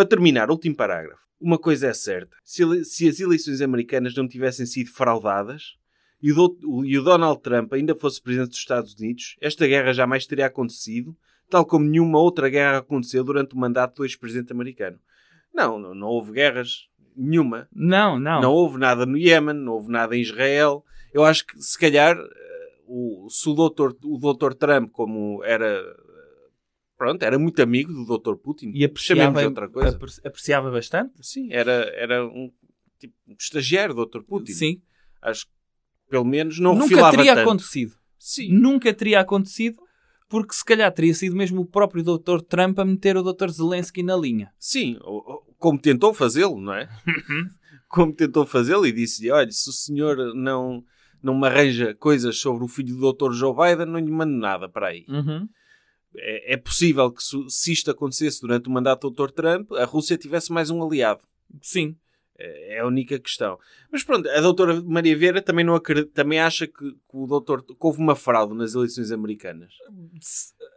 [0.00, 1.20] Para terminar, último parágrafo.
[1.38, 2.34] Uma coisa é certa.
[2.42, 5.74] Se, se as eleições americanas não tivessem sido fraudadas
[6.22, 9.92] e o, do- e o Donald Trump ainda fosse presidente dos Estados Unidos, esta guerra
[9.92, 11.14] jamais teria acontecido,
[11.50, 14.98] tal como nenhuma outra guerra aconteceu durante o mandato do ex-presidente americano.
[15.52, 17.68] Não, não, não houve guerras nenhuma.
[17.70, 18.40] Não, não.
[18.40, 20.82] Não houve nada no Iémen, não houve nada em Israel.
[21.12, 25.82] Eu acho que, se calhar, eh, o, se o doutor, o doutor Trump, como era...
[27.00, 28.72] Pronto, era muito amigo do doutor Putin.
[28.74, 29.96] E apreciava, outra coisa.
[29.96, 31.14] apre- apreciava bastante.
[31.22, 32.52] Sim, era, era um,
[32.98, 34.52] tipo, um estagiário do doutor Putin.
[34.52, 34.82] Sim.
[35.22, 35.52] Acho que,
[36.10, 37.48] pelo menos, não Nunca teria tanto.
[37.48, 37.94] acontecido.
[38.18, 38.52] Sim.
[38.52, 39.80] Nunca teria acontecido
[40.28, 42.42] porque se calhar teria sido mesmo o próprio Dr.
[42.46, 43.48] Trump a meter o Dr.
[43.48, 44.52] Zelensky na linha.
[44.58, 44.98] Sim,
[45.56, 46.86] como tentou fazê-lo, não é?
[47.88, 50.84] como tentou fazê-lo e disse-lhe, olha, se o senhor não,
[51.22, 53.32] não me arranja coisas sobre o filho do Dr.
[53.32, 55.06] Joe Biden, não lhe mando nada para aí.
[55.08, 55.48] Uhum.
[56.16, 59.32] É, é possível que se, isto acontecesse durante o mandato do Dr.
[59.32, 61.22] Trump, a Rússia tivesse mais um aliado.
[61.62, 61.96] Sim.
[62.38, 63.58] É é a única questão.
[63.92, 67.62] Mas pronto, a doutora Maria Vieira também, não acredita, também acha que, que o doutor,
[67.62, 69.72] que houve uma fraude nas eleições americanas.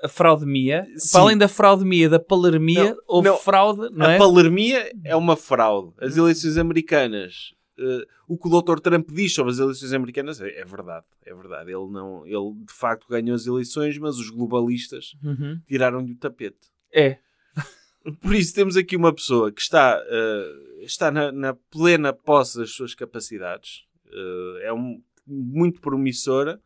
[0.03, 1.11] A fraudemia, Sim.
[1.13, 3.37] para além da fraudemia, da palermia, Não, houve não.
[3.37, 4.17] fraude, não a é?
[4.17, 5.93] palermia é uma fraude.
[6.01, 8.79] As eleições americanas, eh, o que o Dr.
[8.79, 11.05] Trump diz sobre as eleições americanas é, é verdade.
[11.25, 11.69] É verdade.
[11.71, 15.59] Ele, não, ele de facto ganhou as eleições, mas os globalistas Uhum.
[15.67, 16.71] tiraram-lhe o tapete.
[16.91, 17.19] É.
[18.21, 22.71] Por isso temos aqui uma pessoa que está, eh, está na, na plena posse das
[22.71, 23.85] suas capacidades.
[24.11, 26.61] Eh, é um, muito promissora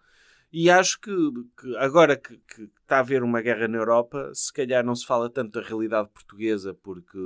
[0.51, 1.11] E acho que,
[1.59, 5.05] que agora que, que está a haver uma guerra na Europa, se calhar não se
[5.05, 7.17] fala tanto da realidade portuguesa porque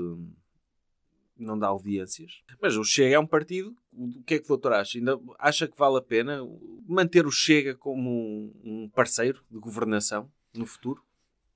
[1.37, 2.41] não dá audiências.
[2.61, 3.75] Mas o Chega é um partido.
[3.93, 4.97] O que é que o doutor acha?
[4.97, 6.39] Ainda acha que vale a pena
[6.87, 11.01] manter o Chega como um, parceiro de governação no futuro?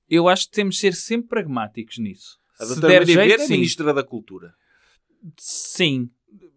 [0.08, 2.38] Eu acho que temos de ser sempre pragmáticos nisso.
[2.60, 3.48] A Se doutora der Maria jeito, Vieira é.
[3.48, 4.54] Ministra da Cultura.
[5.38, 6.10] Sim.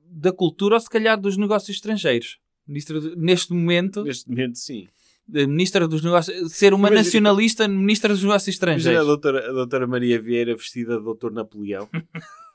[0.05, 2.39] Da cultura ou se calhar dos negócios estrangeiros.
[2.67, 4.87] Ministra do- neste momento, Neste momento, sim.
[5.33, 6.51] eh, Ministra dos Negócios.
[6.51, 9.07] Ser uma Imagina- nacionalista Ministra dos Negócios Imagina a Estrangeiros.
[9.07, 11.89] doutora, a doutora Maria Vieira vestida de doutor Napoleão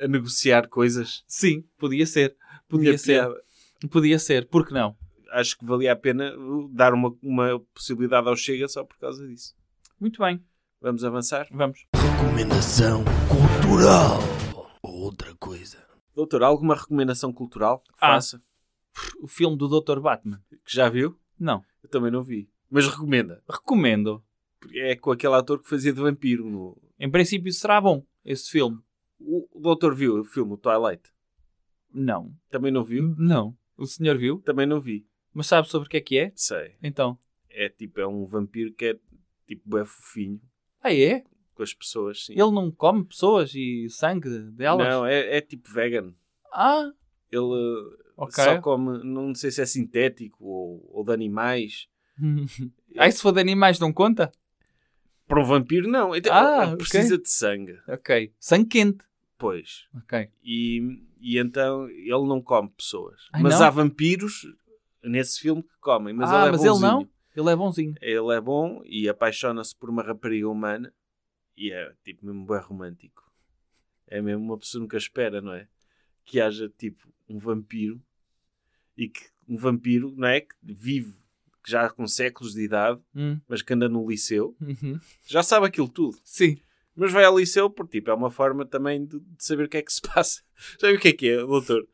[0.00, 1.22] a negociar coisas.
[1.26, 2.36] Sim, podia ser.
[2.68, 3.12] Podia ser.
[3.20, 3.42] piada.
[3.90, 4.48] Podia ser.
[4.48, 4.96] Por que não?
[5.32, 6.32] Acho que valia a pena
[6.70, 9.54] dar uma, uma possibilidade ao Chega só por causa disso.
[9.98, 10.44] Muito bem.
[10.80, 11.46] Vamos avançar?
[11.50, 11.86] Vamos.
[11.94, 14.18] Recomendação cultural.
[14.82, 15.78] Outra coisa.
[16.14, 18.14] Doutor, alguma recomendação cultural que Ah.
[18.14, 18.42] faça?
[19.22, 20.00] O filme do Dr.
[20.00, 20.42] Batman.
[20.50, 21.18] Que já viu?
[21.38, 21.64] Não.
[21.82, 22.50] Eu também não vi.
[22.70, 23.42] Mas recomenda.
[23.48, 24.22] Recomendo.
[24.60, 26.48] Porque É com aquele ator que fazia de vampiro.
[26.48, 26.76] No...
[26.98, 28.78] Em princípio será bom, esse filme.
[29.24, 31.10] O, doutor viu o filme, Twilight?
[31.92, 32.34] Não.
[32.50, 33.14] Também não viu?
[33.18, 33.56] Não.
[33.76, 34.40] O senhor viu?
[34.40, 35.06] Também não vi.
[35.32, 36.32] Mas sabe sobre o que é que é?
[36.34, 36.76] Sei.
[36.82, 37.18] Então.
[37.50, 38.98] É tipo, é um vampiro que é
[39.46, 40.40] tipo é fofinho
[40.82, 41.22] Ah, é?
[41.54, 42.32] com as pessoas, sim.
[42.32, 44.86] Ele não come pessoas e sangue delas?
[44.88, 46.14] Não, é, é tipo vegan.
[46.52, 46.90] Ah,
[47.30, 48.42] Ele uh, Ok.
[48.42, 51.88] só come, não sei se é sintético ou, ou de animais.
[52.96, 54.32] Aí se for de animais não conta?
[55.26, 56.14] Para um vampiro, não.
[56.16, 57.78] Então, Ah, precisa de sangue.
[57.88, 58.32] Ok.
[58.38, 59.04] Sangue quente.
[59.42, 59.86] Pois.
[59.96, 60.28] Ok.
[60.44, 63.20] E, e então ele não come pessoas.
[63.32, 63.66] Ai, mas não?
[63.66, 64.46] há vampiros
[65.02, 66.14] nesse filme que comem.
[66.14, 66.74] Mas ah, ele é mas bonzinho.
[66.76, 67.08] ele não?
[67.34, 67.94] Ele é bonzinho.
[68.00, 70.94] Ele é bom e apaixona-se por uma rapariga humana
[71.56, 73.30] e é tipo mesmo bem romântico.
[74.06, 75.66] É mesmo uma pessoa que nunca espera, não é?
[76.24, 78.00] Que haja tipo um vampiro
[78.96, 80.42] e que um vampiro, não é?
[80.42, 81.20] Que vive
[81.64, 83.40] que já com séculos de idade, Hum.
[83.48, 84.98] mas que anda no liceu, Uhum.
[85.26, 86.16] já sabe aquilo tudo.
[86.24, 86.58] Sim.
[87.02, 89.76] Mas vai ao liceu porque tipo, é uma forma também de, de saber o que
[89.76, 90.40] é que se passa.
[90.78, 91.84] Sabe o que é que é, doutor?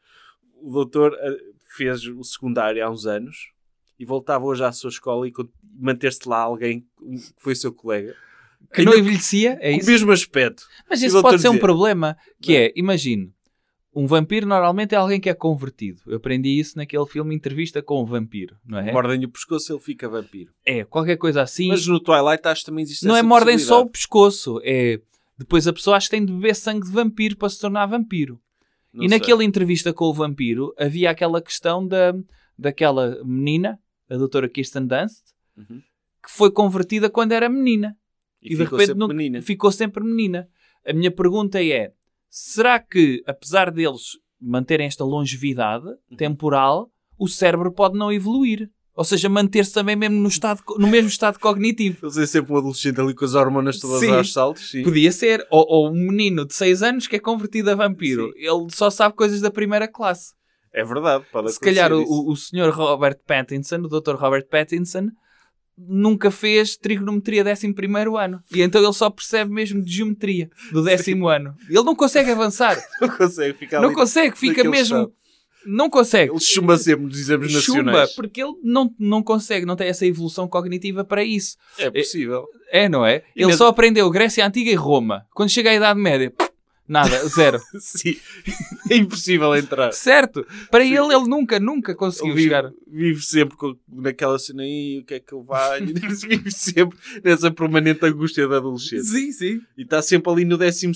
[0.61, 1.38] O doutor eh,
[1.75, 3.53] fez o secundário há uns anos
[3.99, 5.33] e voltava hoje à sua escola e
[5.81, 6.87] manter-se lá alguém que
[7.38, 8.14] foi seu colega.
[8.75, 9.90] Que Ainda não envelhecia, é com o isso?
[9.90, 10.64] mesmo aspecto.
[10.90, 12.18] Mas o isso pode ser um problema.
[12.38, 13.33] Que é, imagine,
[13.99, 16.01] um vampiro normalmente é alguém que é convertido.
[16.07, 18.93] Eu aprendi isso naquele filme Entrevista com o Vampiro, não é?
[18.93, 20.53] Mordem o pescoço ele fica vampiro.
[20.65, 21.69] É, qualquer coisa assim.
[21.69, 25.01] Mas no Twilight acho que também existe não é mordem só o pescoço, é...
[25.37, 28.41] Depois a pessoa acha que tem de beber sangue de vampiro para se tornar vampiro.
[28.93, 29.19] Não e sei.
[29.19, 32.13] naquela entrevista com o vampiro havia aquela questão da,
[32.59, 33.79] daquela menina,
[34.11, 35.23] a doutora Kirsten Dunst,
[35.57, 35.81] Uhum.
[36.25, 37.97] que foi convertida quando era menina.
[38.43, 39.43] E, E, de ficou repente sempre não- menina.
[39.43, 40.49] ficou sempre menina.
[40.87, 41.93] A minha pergunta é:
[42.29, 46.17] será que, apesar deles manterem esta longevidade Uhum.
[46.17, 48.71] temporal, o cérebro pode não evoluir?
[48.95, 52.05] Ou seja, manter-se também mesmo no, estado, no mesmo estado cognitivo.
[52.09, 54.11] Ele é sempre um adolescente ali com as hormonas todas Sim.
[54.11, 54.71] aos saltos.
[54.71, 54.83] Sim.
[54.83, 55.47] Podia ser.
[55.53, 58.33] Ou, ou um menino de 6 anos que é convertido a vampiro.
[58.35, 60.33] Ele só sabe coisas da primeira classe.
[60.75, 61.25] É verdade.
[61.31, 64.17] Pode Se calhar o, o senhor Robert Pattinson, o Dr.
[64.17, 65.09] Robert Pattinson,
[65.87, 67.75] nunca fez trigonometria 11
[68.19, 68.43] ano.
[68.53, 71.55] E então ele só percebe mesmo de geometria do décimo ano.
[71.69, 72.77] Ele não consegue avançar.
[73.01, 74.97] não consegue ficar não consegue, fica mesmo.
[74.97, 75.12] estado.
[75.67, 76.33] Não consegue.
[76.33, 78.14] Ele chumba sempre nos exames Chumba, nacionais.
[78.14, 81.57] porque ele não, não consegue, não tem essa evolução cognitiva para isso.
[81.77, 82.47] É possível.
[82.73, 83.17] É, não é?
[83.37, 85.27] E ele mesmo- só aprendeu Grécia Antiga e Roma.
[85.35, 86.33] Quando chega à Idade Média,
[86.88, 87.61] nada, zero.
[87.79, 88.16] Sim.
[88.90, 89.92] É impossível entrar.
[89.92, 90.46] certo?
[90.70, 92.70] Para ele, ele nunca, nunca conseguiu vive, chegar.
[92.87, 95.87] vive sempre com- naquela cena aí, o que é que eu valho?
[96.27, 99.05] vive sempre nessa permanente angústia da adolescência.
[99.05, 99.61] Sim, sim.
[99.77, 100.87] E está sempre ali no 12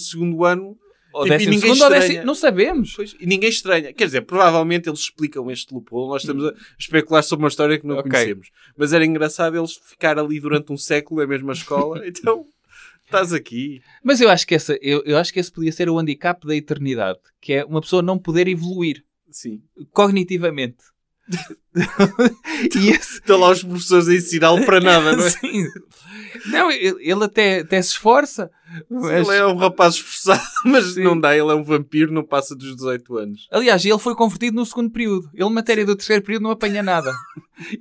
[0.44, 0.76] ano.
[1.14, 2.24] Ou Tipo, décimo segundo ou décimo...
[2.24, 2.94] Não sabemos.
[2.96, 3.92] Pois, e ninguém estranha.
[3.92, 6.08] Quer dizer, provavelmente eles explicam este loophole.
[6.08, 8.10] Nós estamos a especular sobre uma história que não Ok.
[8.10, 8.48] conhecemos.
[8.78, 12.00] Mas era engraçado eles ficar ali durante um século na mesma escola.
[12.08, 12.46] Então,
[13.12, 13.82] estás aqui.
[14.02, 16.56] Mas eu acho que essa, eu, eu acho que esse podia ser o handicap da
[16.56, 19.62] eternidade, que é uma pessoa não poder evoluir Sim.
[19.92, 20.84] cognitivamente.
[22.76, 25.30] e esse, Estão lá os professores a ensiná-lo para nada, não é?
[25.30, 25.66] Sim.
[26.46, 28.50] Não, ele, até, até se esforça.
[28.90, 31.04] Mas, Ele é um rapaz esforçado, mas Sim.
[31.04, 31.36] não dá.
[31.36, 33.48] Ele é um vampiro, não passa dos 18 anos.
[33.50, 35.30] Aliás, ele foi convertido no segundo período.
[35.34, 37.12] Ele, matéria do terceiro período, não apanha nada.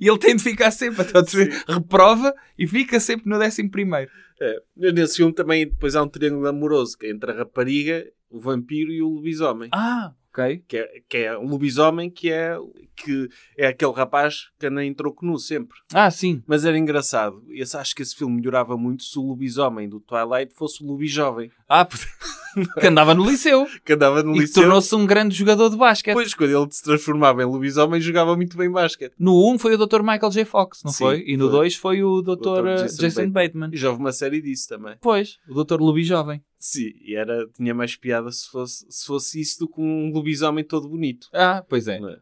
[0.00, 1.52] e ele tem de ficar sempre até o terceiro.
[1.66, 4.10] Reprova e fica sempre no décimo primeiro.
[4.40, 4.92] É.
[4.92, 8.90] Nesse filme também depois há um triângulo amoroso que é entre a rapariga, o vampiro
[8.90, 9.70] e o lobisomem.
[9.72, 10.64] Ah, Ok.
[10.66, 12.56] Que é, que é um lobisomem que é,
[12.96, 15.76] que é aquele rapaz que anda em troco nu sempre.
[15.92, 16.42] Ah, sim.
[16.46, 17.42] Mas era engraçado.
[17.50, 21.50] Esse, acho que esse filme melhorava muito se o lobisomem do Twilight fosse o lobijovem.
[21.68, 21.86] Ah,
[22.80, 23.66] que andava no liceu.
[23.84, 24.62] Que andava no e liceu.
[24.62, 26.14] tornou-se um grande jogador de basquete.
[26.14, 29.12] Depois, quando ele se transformava em lobisomem, jogava muito bem basquete.
[29.18, 30.00] No 1 foi o Dr.
[30.00, 30.44] Michael J.
[30.46, 31.24] Fox, não Sim, foi?
[31.26, 31.58] E no foi.
[31.58, 32.36] 2 foi o Dr.
[32.36, 32.66] Dr.
[32.66, 33.70] eh, Jason Jason, Bateman.
[33.72, 34.96] E já houve uma série disso também.
[35.00, 35.78] Pois, o Dr.
[35.78, 36.42] Lubi Jovem.
[36.64, 40.62] Sim, e era, tinha mais piada se fosse, se fosse isso do que um lobisomem
[40.62, 41.28] todo bonito.
[41.32, 41.96] Ah, pois é.
[41.98, 42.20] é?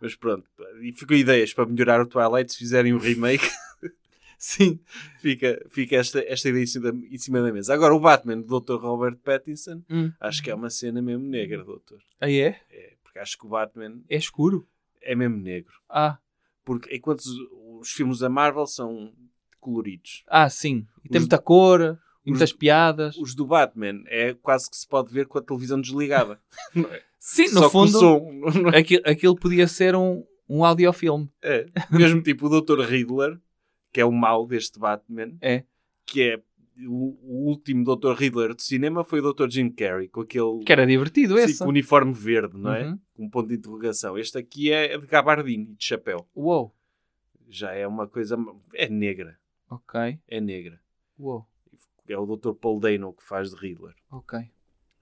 [0.00, 0.48] Mas pronto,
[0.80, 3.44] e ficam ideias para melhorar o Twilight se fizerem um remake.
[4.38, 4.78] Sim.
[5.20, 7.74] fica fica esta, esta ideia em cima, da, mesa.
[7.74, 8.76] Agora, o Batman do Dr.
[8.76, 10.12] Robert Pattinson, Hum.
[10.20, 11.98] acho que é uma cena mesmo negra, doutor.
[12.20, 12.60] Aí é?
[12.70, 14.68] É, porque acho que o Batman É escuro.
[15.02, 15.72] é mesmo negro.
[15.88, 16.16] Ah,
[16.64, 17.34] Porque enquanto os,
[17.80, 19.12] os filmes da Marvel são
[19.58, 20.86] coloridos, ah sim.
[21.04, 21.98] E tem muita cor,
[22.30, 23.16] e os- muitas piadas.
[23.16, 26.40] os do Batman é quase que se pode ver com a televisão desligada.
[26.76, 27.02] É?
[27.18, 28.30] Sim, Só no fundo, som,
[28.72, 28.78] é?
[28.78, 31.28] aquilo, aquilo podia ser um, um audiofilme.
[31.42, 31.66] É.
[31.90, 32.80] Mesmo tipo o Dr.
[32.80, 33.38] Riddler,
[33.92, 35.64] que é o mau deste Batman, É.
[36.06, 36.40] que é
[36.88, 38.14] o, o último Dr.
[38.14, 39.50] Riddler de cinema foi o Dr.
[39.50, 41.58] Jim Carrey, com aquele Que era divertido sim, esse.
[41.58, 42.86] com o uniforme verde, não é?
[42.88, 42.98] Uhum.
[43.14, 44.16] Com um ponto de interrogação.
[44.16, 46.26] Este aqui é de gabardine, de chapéu.
[46.34, 46.74] Uou.
[47.50, 48.34] Já é uma coisa...
[48.72, 49.36] É negra.
[49.68, 50.18] Ok.
[50.26, 50.80] É negra.
[51.18, 51.46] Uou.
[52.12, 52.52] É o Dr.
[52.52, 53.94] Paul Dano que faz de Riddler.
[54.10, 54.38] Ok.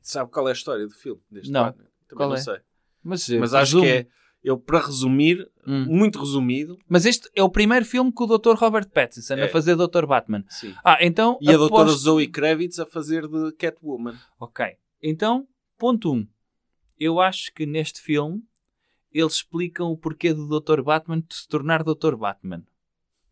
[0.03, 1.21] Sabe qual é a história do filme?
[1.31, 1.65] Deste Não.
[1.65, 1.85] Batman?
[1.85, 2.41] Também Qual não é?
[2.41, 2.59] sei.
[3.03, 4.07] Mas, Mas acho que é...
[4.43, 5.85] Eu, para resumir, Hum.
[5.89, 6.79] muito resumido...
[6.89, 8.55] Mas este é o primeiro filme com o Dr.
[8.55, 9.45] Robert Pattinson É.
[9.45, 10.07] a fazer Dr.
[10.07, 10.45] Batman.
[10.49, 10.75] Sim.
[10.85, 11.37] Ah, então.
[11.41, 14.17] E a aposto- doutora Zoe Kravitz a fazer de Catwoman.
[14.39, 14.65] Ok.
[15.03, 16.17] Então, ponto 1.
[16.17, 16.29] Um.
[16.99, 18.43] Eu acho que neste filme
[19.13, 20.83] eles explicam o porquê do Dr.
[20.83, 22.15] Batman de se tornar Dr.
[22.17, 22.63] Batman.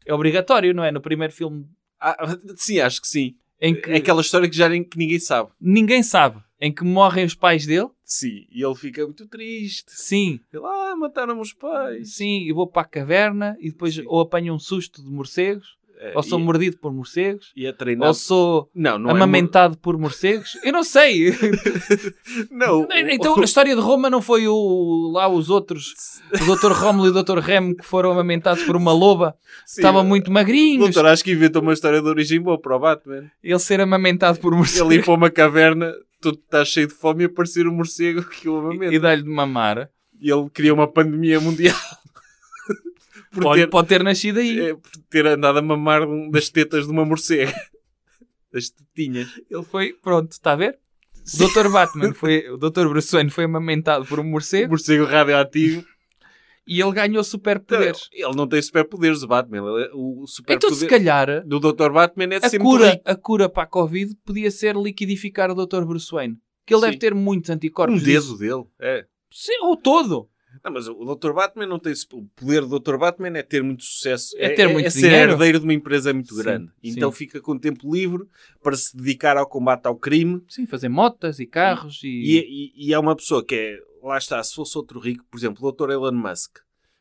[0.05, 0.91] É obrigatório, não é?
[0.91, 1.69] No primeiro filme
[2.01, 2.17] Ah,
[2.57, 3.37] sim, acho que sim.
[3.61, 5.51] Em que É aquela história que já nem, que ninguém sabe.
[5.61, 7.89] ninguém sabe, em que morrem os pais dele.
[8.05, 9.91] Sim, e ele fica muito triste.
[9.93, 12.15] Sim, Ele, ah, mataram os pais.
[12.15, 14.05] sim, e vou para a caverna e depois Sim.
[14.07, 17.73] ou apanho um susto de morcegos, É, ou sou e, mordido por morcegos, e a
[17.73, 18.09] treinar.
[18.09, 20.59] ou sou Não, não amamentado por morcegos.
[20.63, 21.31] Eu não sei.
[21.31, 21.33] é.
[22.51, 25.95] Não, o- então a história de Roma não foi o, lá os outros,
[26.35, 26.73] o Dr.
[26.73, 27.39] Rómulo e o Dr.
[27.39, 29.37] Remo que foram amamentados por uma loba.
[29.65, 30.85] Sim, Estavam o muito magrinhos.
[30.85, 33.31] doutor acho que inventou uma história de origem boa para o Batman.
[33.43, 37.25] Ele ser amamentado por morcegos Ele ir para uma caverna, tudo está cheio de fome
[37.25, 38.95] e aparecer um morcego que o amamenta.
[38.95, 39.89] e dar-lhe de mamar.
[40.21, 41.75] E ele cria uma pandemia mundial.
[43.33, 44.61] Por, Pode, ter, pode ter nascido aí.
[44.61, 47.53] é, por ter andado a mamar das tetas de uma morcega.
[48.53, 49.29] Das tetinhas.
[49.51, 50.79] Ele foi, pronto, está a ver?
[51.35, 51.69] O Dr.
[51.71, 52.89] Batman foi, o Dr.
[52.89, 55.85] Bruce Wayne foi amamentado por um morcego Morcego radioativo.
[56.67, 58.09] e ele ganhou superpoderes.
[58.13, 59.59] Ele não tem superpoderes, o Batman.
[59.59, 61.91] Ele- é, O Então, superpoder se calhar, do Dr.
[61.91, 63.03] Batman é a cura, rico.
[63.05, 65.85] a cura para a Covid podia ser liquidificar o Dr.
[65.85, 66.39] Bruce Wayne.
[66.65, 66.87] Que ele Sim.
[66.87, 68.01] deve ter muitos anticorpos.
[68.01, 68.39] Um dedo disso.
[68.39, 68.65] dele.
[68.81, 69.05] É.
[69.31, 70.31] Sim, ou todo.
[70.65, 71.33] Não, mas o Dr.
[71.33, 71.93] Batman não tem...
[72.13, 72.97] O poder do Dr.
[72.97, 74.35] Batman é ter muito sucesso.
[74.39, 75.33] É ter muito é ser dinheiro.
[75.33, 76.67] herdeiro de uma empresa muito Sim, grande.
[76.67, 76.73] sim.
[76.83, 78.25] Então fica com tempo livre
[78.63, 80.43] para se dedicar ao combate ao crime.
[80.49, 82.39] Sim, fazer motas e carros E, e...
[82.41, 83.79] e- e é uma pessoa que é...
[84.03, 85.91] Lá está, se fosse outro rico, por exemplo, o Dr.
[85.91, 86.59] Elon Musk,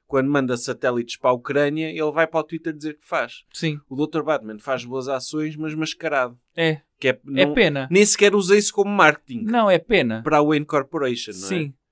[0.07, 3.43] quando manda satélites para a Ucrânia, ele vai para o Twitter dizer que faz.
[3.53, 4.23] Sim, O Dr.
[4.23, 6.37] Batman faz boas ações, mas mascarado.
[6.55, 6.81] é.
[6.97, 7.87] Que é, É não- pena.
[7.91, 10.21] Nem sequer usa isso como marketing Não, é pena.
[10.23, 11.73] para a Wayne Corporation, não Sim.
[11.77, 11.84] é?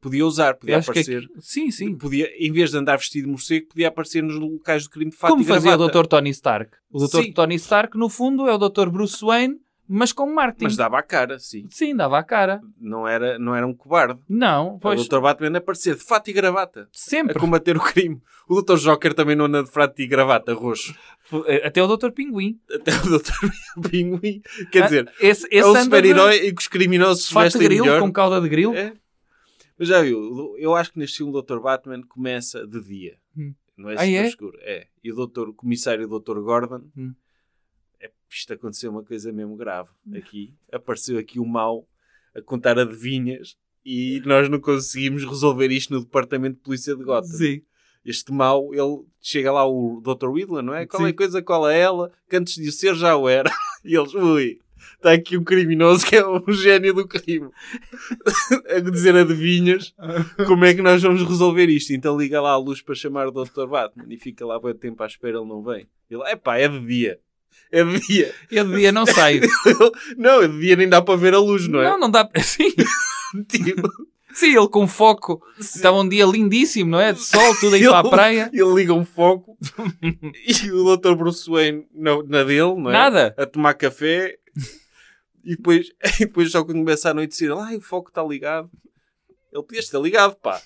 [0.00, 1.24] Podia usar, podia acho que aparecer.
[1.24, 1.94] aqui- Sim, sim.
[1.94, 5.16] Podia, em vez de andar vestido de morcego, podia aparecer nos locais do crime de
[5.16, 6.06] fato Como fazia o Dr.
[6.06, 6.70] Tony Stark.
[6.90, 7.22] O Dr.
[7.24, 7.32] Sim.
[7.32, 8.88] Tony Stark, no fundo, é o Dr.
[8.88, 10.64] Bruce Wayne, mas com marketing.
[10.64, 11.66] Mas dava a cara, sim.
[11.68, 12.60] Sim, dava a cara.
[12.80, 14.18] Não era, não era um cobarde.
[14.28, 15.20] Não, pois, O Dr.
[15.20, 16.84] Batman aparecer de fato e gravata.
[16.84, 17.38] A sempre.
[17.38, 18.20] combater o crime.
[18.48, 18.76] O Dr.
[18.78, 20.94] Joker também não anda de fato e gravata roxo.
[21.64, 22.10] Até o Dr.
[22.12, 22.58] Pinguim.
[22.72, 23.50] Até o Dr.
[23.90, 24.40] Pinguim.
[24.72, 27.68] Quer Ah, dizer, esse, esse é um anda super-herói e que os criminosos se vestem
[27.68, 28.00] melhor.
[28.00, 28.74] com cauda de grilo.
[28.74, 28.92] É.
[29.78, 31.58] Mas já viu, eu acho que neste filme o Dr.
[31.60, 33.18] Batman começa de dia.
[33.36, 33.54] Hum.
[33.76, 34.26] Não é Ah, super é?
[34.26, 34.58] escuro.
[34.62, 34.86] É.
[35.04, 36.38] E o, doutor, o comissário Dr.
[36.40, 37.14] Gordon, Hum.
[38.00, 40.54] é, isto aconteceu uma coisa mesmo grave aqui.
[40.72, 41.86] Apareceu aqui o mal
[42.34, 47.36] a contar adivinhas e nós não conseguimos resolver isto no departamento de polícia de Gotham.
[47.36, 47.62] Sim.
[48.04, 50.28] Este mal, ele chega lá o Dr.
[50.28, 50.86] Whitlam, não é?
[50.86, 51.16] Qual é a Sim.
[51.16, 52.10] coisa, qual é ela?
[52.30, 53.50] Que antes de o ser já o era.
[53.84, 54.58] E eles, ui,
[54.96, 57.48] está aqui um criminoso que é um gênio do crime.
[58.74, 59.94] a dizer adivinhas,
[60.46, 61.92] como é que nós vamos resolver isto?
[61.92, 63.66] Então liga lá a luz para chamar o Dr.
[63.66, 65.86] Batman e fica lá muito tempo à espera, ele não vem.
[66.10, 67.18] Ele, epá, é de dia.
[67.72, 68.32] É de dia.
[68.50, 69.42] Eu de dia não saio.
[70.16, 71.84] não, é de dia nem dá para ver a luz, não é?
[71.84, 72.28] Não, não dá.
[72.42, 72.70] Sim,
[73.48, 73.88] Tipo,
[74.32, 75.42] sim, ele com foco.
[75.58, 77.12] Estava um dia lindíssimo, não é?
[77.12, 78.50] De sol, tudo aí Ele- para a praia.
[78.52, 79.58] ele liga um foco
[80.46, 81.14] e o Dr.
[81.16, 82.92] Bruce Wayne na, na dele, não é?
[82.92, 83.34] Nada.
[83.36, 84.36] a tomar café
[85.46, 88.68] e depois, e depois só quando começa a noite dizer, ah, o foco está ligado.
[89.52, 90.60] Ele podia estar ligado, pá.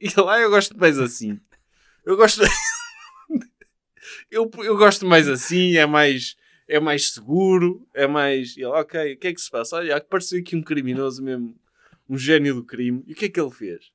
[0.00, 1.40] E ele, ah, eu gosto mais assim.
[2.04, 2.42] Eu gosto...
[4.30, 6.36] eu, eu gosto mais assim, é mais...
[6.66, 8.56] É mais seguro, é mais...
[8.56, 9.76] E ele, ok, o que é que se passa?
[9.76, 11.54] Olha, apareceu aqui um criminoso mesmo,
[12.08, 13.04] um gênio do crime.
[13.06, 13.92] E o que é que ele fez?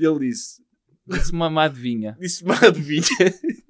[0.00, 0.62] Ele disse,
[1.06, 2.16] Disse-me uma adivinha.
[2.18, 3.02] disse-me a adivinha.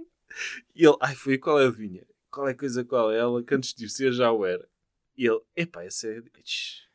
[0.73, 2.07] E ele, ai, foi qual é a adivinha?
[2.31, 3.43] Qual é a coisa qual é ela?
[3.43, 4.69] Que antes de ser já o era.
[5.19, 6.23] E ele, epá, essa é...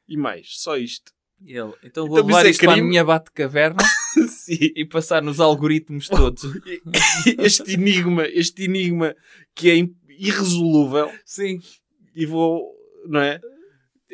[0.07, 1.11] E mais, só isto.
[1.41, 2.87] E ele, então Então vou isso levar é isto para a crime?
[2.87, 3.83] minha bate-caverna
[4.47, 6.43] e passar nos algoritmos todos.
[7.37, 9.13] Este enigma, este enigma
[9.53, 9.75] que é
[10.17, 11.59] irresolúvel Sim.
[12.15, 12.73] e vou,
[13.05, 13.41] não é?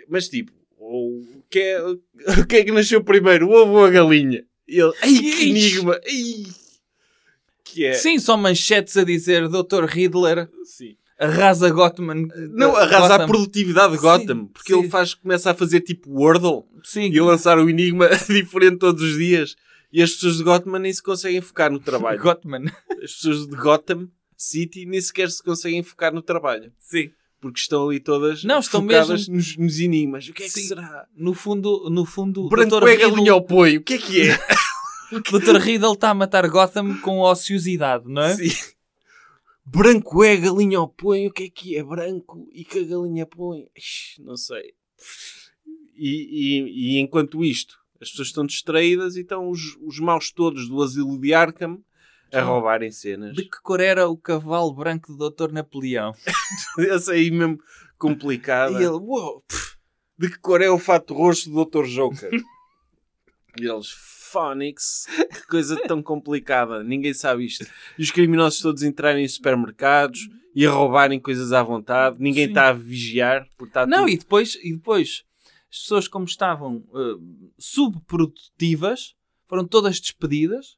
[0.08, 3.91] Mas tipo, o que é, o que é que nasceu primeiro, o ovo ou a
[3.91, 4.43] galinha?
[4.67, 6.00] E ele, ai, que enigma!
[6.04, 6.45] Ai.
[7.63, 9.86] Que é, Sim, só manchetes a dizer Dr.
[9.86, 10.98] Riddler sim.
[11.19, 12.08] Arrasa Gotham.
[12.51, 13.27] Não, arrasa a Gotham.
[13.27, 14.79] produtividade de Gotham, porque sim.
[14.79, 17.10] ele faz, começa a fazer tipo Wordle Sim.
[17.12, 19.55] e a lançar o enigma diferente todos os dias.
[19.91, 22.21] E as pessoas de Gotham nem se conseguem focar no trabalho.
[22.21, 22.63] Gotham.
[23.03, 26.71] As pessoas de Gotham City nem sequer se conseguem focar no trabalho.
[26.79, 27.10] Sim.
[27.41, 30.27] Porque estão ali todas Não, estão focadas mesmo- nos, nos enigmas.
[30.27, 30.67] O que é que Sim.
[30.67, 31.05] será?
[31.15, 33.79] No fundo, no fundo, Branco é galinha Riddle, ao poio.
[33.79, 34.38] O que é que é?
[35.12, 35.55] o Dr.
[35.58, 38.36] Riddle está a matar Gotham com ociosidade, não é?
[38.36, 38.51] Sim.
[39.71, 41.29] Branco é galinha ao poio.
[41.29, 41.84] O que é que é?
[41.84, 43.67] Branco e que a galinha põe?
[43.77, 44.73] Ixi, Não sei.
[45.95, 50.67] E, e- e enquanto isto, as pessoas estão distraídas e estão os, os maus todos
[50.69, 51.84] do asilo de Arkham
[52.32, 53.36] a roubarem cenas.
[53.36, 55.51] De que cor era o cavalo branco do Dr.
[55.51, 56.13] Napoleão?
[56.89, 57.60] Essa aí mesmo
[57.97, 58.73] complicada.
[58.73, 59.43] E ele, uou,
[60.17, 61.86] De que cor é o fato roxo do Dr.
[61.88, 62.32] Joker?
[63.60, 63.89] e eles,
[64.32, 67.65] Phonics, que coisa tão complicada, ninguém sabe isto.
[67.98, 72.52] E os criminosos todos entrarem em supermercados e a roubarem coisas à vontade, ninguém Sim.
[72.52, 73.48] está a vigiar.
[73.88, 74.10] Não, tudo...
[74.10, 75.24] e depois, e depois
[75.72, 79.15] as pessoas, como estavam eh, subprodutivas,
[79.46, 80.78] foram todas despedidas,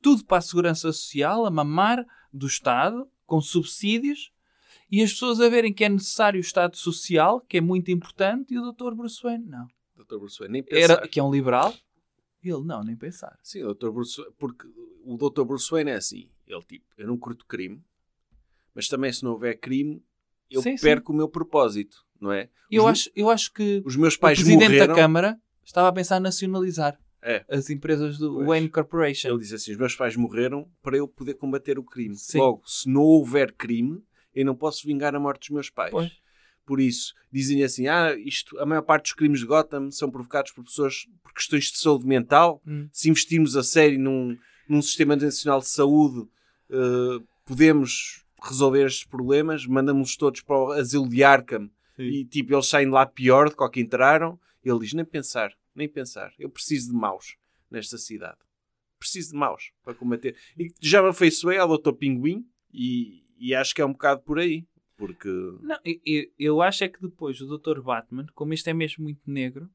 [0.00, 4.32] tudo para a segurança social, a mamar do Estado, com subsídios,
[4.90, 8.54] e as pessoas a verem que é necessário o Estado Social, que é muito importante,
[8.54, 8.94] e o Dr.
[8.94, 9.66] Bruce Wayne, não.
[9.96, 10.18] Dr.
[10.18, 10.94] Bruce Wayne, nem pensar.
[10.94, 11.74] Era, que é um liberal,
[12.44, 13.38] e ele, não, nem pensar.
[13.42, 13.90] Sim, o Dr.
[13.90, 14.66] Bruce porque
[15.04, 15.44] o Dr.
[15.44, 17.82] Bruce Wayne é assim, ele tipo, eu não curto crime,
[18.74, 20.02] mas também se não houver crime,
[20.50, 20.82] eu Sim, sim.
[20.82, 22.48] perco o meu propósito, não é?
[22.70, 24.86] Eu Os- acho, eu acho que Os meus o pais Presidente morreram...
[24.88, 27.44] da Câmara estava a pensar em nacionalizar É.
[27.48, 28.46] as empresas do Pois.
[28.46, 29.28] Wayne Corporation.
[29.28, 32.16] Ele disse assim: os meus pais morreram para eu poder combater o crime.
[32.16, 32.38] Sim.
[32.38, 34.02] Logo, se não houver crime,
[34.34, 35.90] eu não posso vingar a morte dos meus pais.
[35.90, 36.12] Pois.
[36.66, 40.52] Por isso, dizem assim: ah, isto, a maior parte dos crimes de Gotham são provocados
[40.52, 42.62] por pessoas por questões de saúde mental.
[42.66, 42.88] Hum.
[42.92, 44.36] Se investirmos a sério num,
[44.68, 46.28] num sistema nacional de saúde,
[46.70, 49.66] eh, podemos resolver estes problemas.
[49.66, 53.80] Mandamos-los todos para o asilo de Arkham e tipo, eles saem lá pior do que
[53.80, 54.38] entraram.
[54.64, 56.32] Ele diz: nem pensar, nem pensar.
[56.38, 57.36] Eu preciso de maus
[57.70, 58.38] nesta cidade.
[58.98, 60.36] Preciso de maus para combater.
[60.58, 61.92] E já me afeiçoei ao Dr.
[61.92, 64.66] Pinguim e, e acho que é um bocado por aí.
[64.96, 65.28] Porque.
[65.60, 67.80] Não, eu- eu, acho é que depois o Dr.
[67.80, 69.68] Batman, como isto é mesmo muito negro,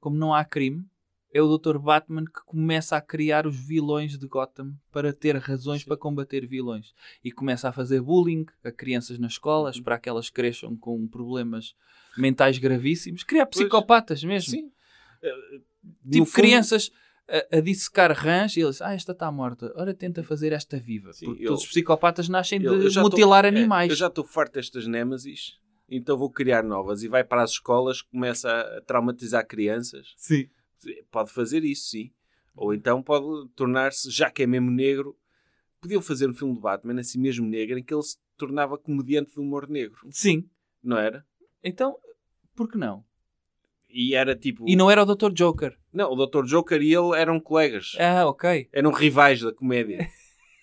[0.00, 0.84] como não há crime,
[1.32, 1.78] é o Dr.
[1.78, 6.94] Batman que começa a criar os vilões de Gotham para ter razões para combater vilões.
[7.24, 9.82] E começa a fazer bullying a crianças nas escolas Uhum.
[9.82, 11.74] para que elas cresçam com problemas
[12.16, 13.24] mentais gravíssimos.
[13.24, 14.50] Criar psicopatas mesmo.
[14.52, 14.70] Sim.
[15.22, 15.60] Eh,
[16.04, 16.92] no Tipo fundo- crianças
[17.28, 21.12] a, a dissecar rãs e eles, ah, esta está morta, ora tenta fazer esta viva.
[21.12, 23.90] Sim, Porque eu- todos os psicopatas nascem Eu- eu de tô- mutilar é, animais.
[23.90, 25.58] eu já estou farto destas némesis,
[25.88, 27.02] então vou criar novas.
[27.02, 30.14] E vai para as escolas, começa a traumatizar crianças.
[30.16, 30.48] Sim.
[31.10, 32.10] Pode fazer isso, sim.
[32.54, 35.16] Ou então pode tornar-se, já que é mesmo negro,
[35.80, 39.32] podiam fazer um filme de Batman assim mesmo negro, em que ele se tornava comediante
[39.32, 40.48] de humor negro, Sim.
[40.82, 41.24] não era?
[41.62, 41.96] Então,
[42.54, 43.04] por que não?
[43.94, 44.68] E era tipo.
[44.68, 45.30] E não era o Dr.
[45.32, 45.78] Joker.
[45.92, 46.44] Não, o Dr.
[46.44, 47.92] Joker e ele eram colegas.
[47.96, 48.68] Ah, ok.
[48.72, 50.08] Eram rivais da comédia.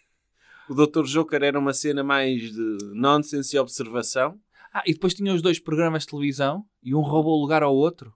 [0.69, 1.05] o Dr.
[1.05, 4.37] Joker era uma cena mais de nonsense e observação.
[4.73, 7.73] Ah, e depois tinha os dois programas de televisão e um roubou o lugar ao
[7.73, 8.13] outro.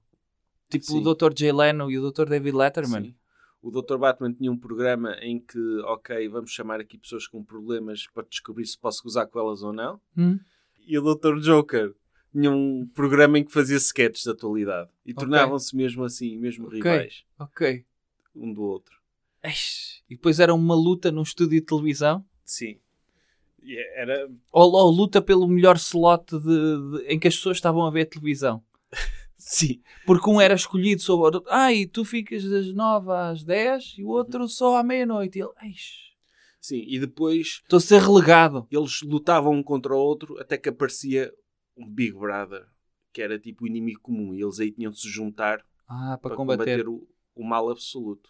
[0.70, 1.02] Tipo Sim.
[1.02, 1.32] o Dr.
[1.34, 2.26] Jay Leno e o Dr.
[2.26, 3.04] David Letterman.
[3.06, 3.16] Sim.
[3.62, 3.98] O Dr.
[3.98, 8.66] Batman tinha um programa em que, ok, vamos chamar aqui pessoas com problemas para descobrir
[8.66, 10.00] se posso gozar com elas ou não.
[10.16, 10.38] Hum?
[10.86, 11.40] E o Dr.
[11.40, 11.96] Joker
[12.36, 14.90] tinha um programa em que fazia sketches de atualidade.
[15.06, 15.22] E Ok.
[15.24, 16.78] tornavam-se mesmo assim, mesmo Ok.
[16.78, 17.86] rivais, Ok.
[18.36, 18.96] um do outro.
[19.44, 20.02] Eish.
[20.10, 22.26] E depois era uma luta num estúdio de televisão.
[22.44, 22.78] Sim.
[23.96, 24.30] Era...
[24.52, 28.06] Ou, ou luta pelo melhor slot de, de- em que as pessoas estavam a ver
[28.06, 28.64] televisão.
[29.38, 29.82] Sim.
[30.06, 31.44] Porque um era escolhido sobre o outro.
[31.50, 35.40] Ah, e tu ficas das 9 às 10 e o outro só à meia-noite.
[35.40, 36.06] E ele, eish,
[36.62, 36.84] Sim.
[36.88, 38.68] E depois estou a ser relegado.
[38.72, 41.32] eles lutavam um contra o outro até que aparecia
[41.78, 42.68] um Big Brother,
[43.14, 44.34] que era tipo o inimigo comum.
[44.34, 46.84] E eles aí tinham de se juntar Ah, para, para, combater.
[46.84, 48.30] combater, o, o mal absoluto.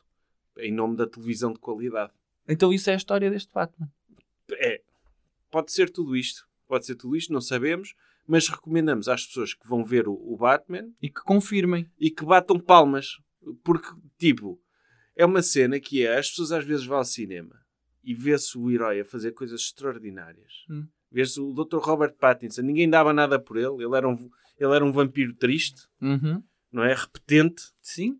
[0.58, 2.14] Em nome da televisão de qualidade.
[2.48, 3.91] Então isso é a história deste Batman.
[4.52, 4.82] É.
[5.52, 6.48] Pode ser tudo isto.
[6.68, 7.93] Pode ser tudo isto, não sabemos.
[8.28, 11.89] Mas recomendamos às pessoas que vão ver o, o Batman E que confirmem.
[12.00, 13.18] e que batam palmas.
[13.64, 13.88] Porque,
[14.18, 14.60] tipo,
[15.16, 17.60] é uma cena que é, as pessoas às vezes vão ao cinema
[18.04, 20.52] e vê-se o herói a fazer coisas extraordinárias.
[20.70, 20.88] Hum.
[21.16, 21.78] Vê-se o Dr.
[21.78, 25.82] Robert Pattinson, ninguém dava nada por ele, ele era um, ele era um vampiro triste,
[26.01, 26.43] Uhum.
[26.70, 26.93] não é?
[26.93, 27.63] Repetente.
[27.82, 28.20] Sim.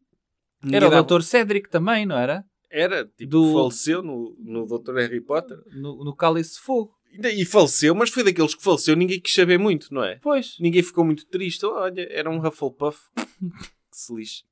[0.64, 1.22] Ninguém Era o dava- Dr.
[1.22, 2.46] Cedric também, não era?
[2.72, 4.94] Era, tipo, Do- faleceu no, no Dr.
[4.96, 5.58] Harry Potter.
[5.74, 6.94] No, no Cálice Fogo.
[7.12, 10.16] E faleceu, mas foi daqueles que faleceu, ninguém quis saber muito, não é?
[10.16, 10.56] Pois.
[10.60, 11.66] Ninguém ficou muito triste.
[11.66, 13.00] Olha, era um Hufflepuff.
[13.92, 14.44] que se lixe.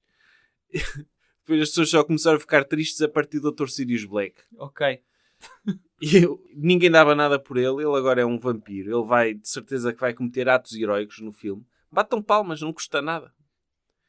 [1.46, 3.68] Depois as pessoas só começaram a ficar tristes a partir do Dr.
[3.68, 4.36] Sirius Black.
[4.58, 5.00] Ok.
[6.06, 7.82] E eu- ninguém dava nada por ele.
[7.82, 8.94] Ele agora é um vampiro.
[9.00, 11.66] Ele vai, de certeza, que vai cometer atos heróicos no filme.
[11.90, 13.34] Batam palmas, não custa nada.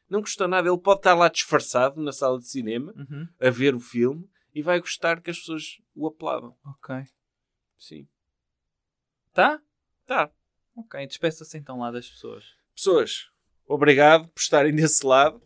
[0.09, 0.69] Não custa nada.
[0.69, 3.29] Ele pode estar lá disfarçado na sala de cinema Uhum.
[3.41, 6.57] a ver o filme e vai gostar que as pessoas o aplaudam.
[6.67, 6.97] Ok.
[7.79, 8.09] Sim.
[9.33, 9.61] Tá?
[10.07, 10.31] Tá.
[10.77, 11.07] Ok.
[11.07, 12.45] Despeça-se então lá das pessoas.
[12.75, 13.29] Pessoas,
[13.69, 15.41] obrigado por estarem desse lado.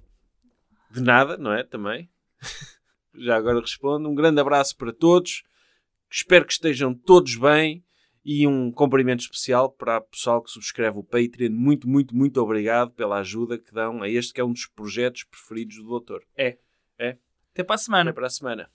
[0.90, 1.62] De nada, não é?
[1.62, 2.10] Também.
[3.14, 4.08] Já agora respondo.
[4.08, 5.42] Um grande abraço para todos.
[6.10, 7.84] Espero que estejam todos bem.
[8.24, 11.50] E um cumprimento especial para o pessoal que subscreve o Patreon.
[11.50, 15.24] Muito, muito, muito obrigado pela ajuda que dão a este que é um dos projetos
[15.24, 16.22] preferidos do Doutor.
[16.36, 16.58] Até
[17.64, 18.12] para a Até semana.
[18.12, 18.70] para a semana.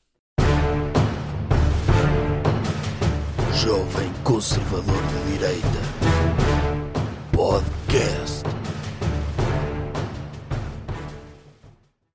[3.53, 5.79] Jovem Conservador de Direita.
[7.31, 8.32] Podcast.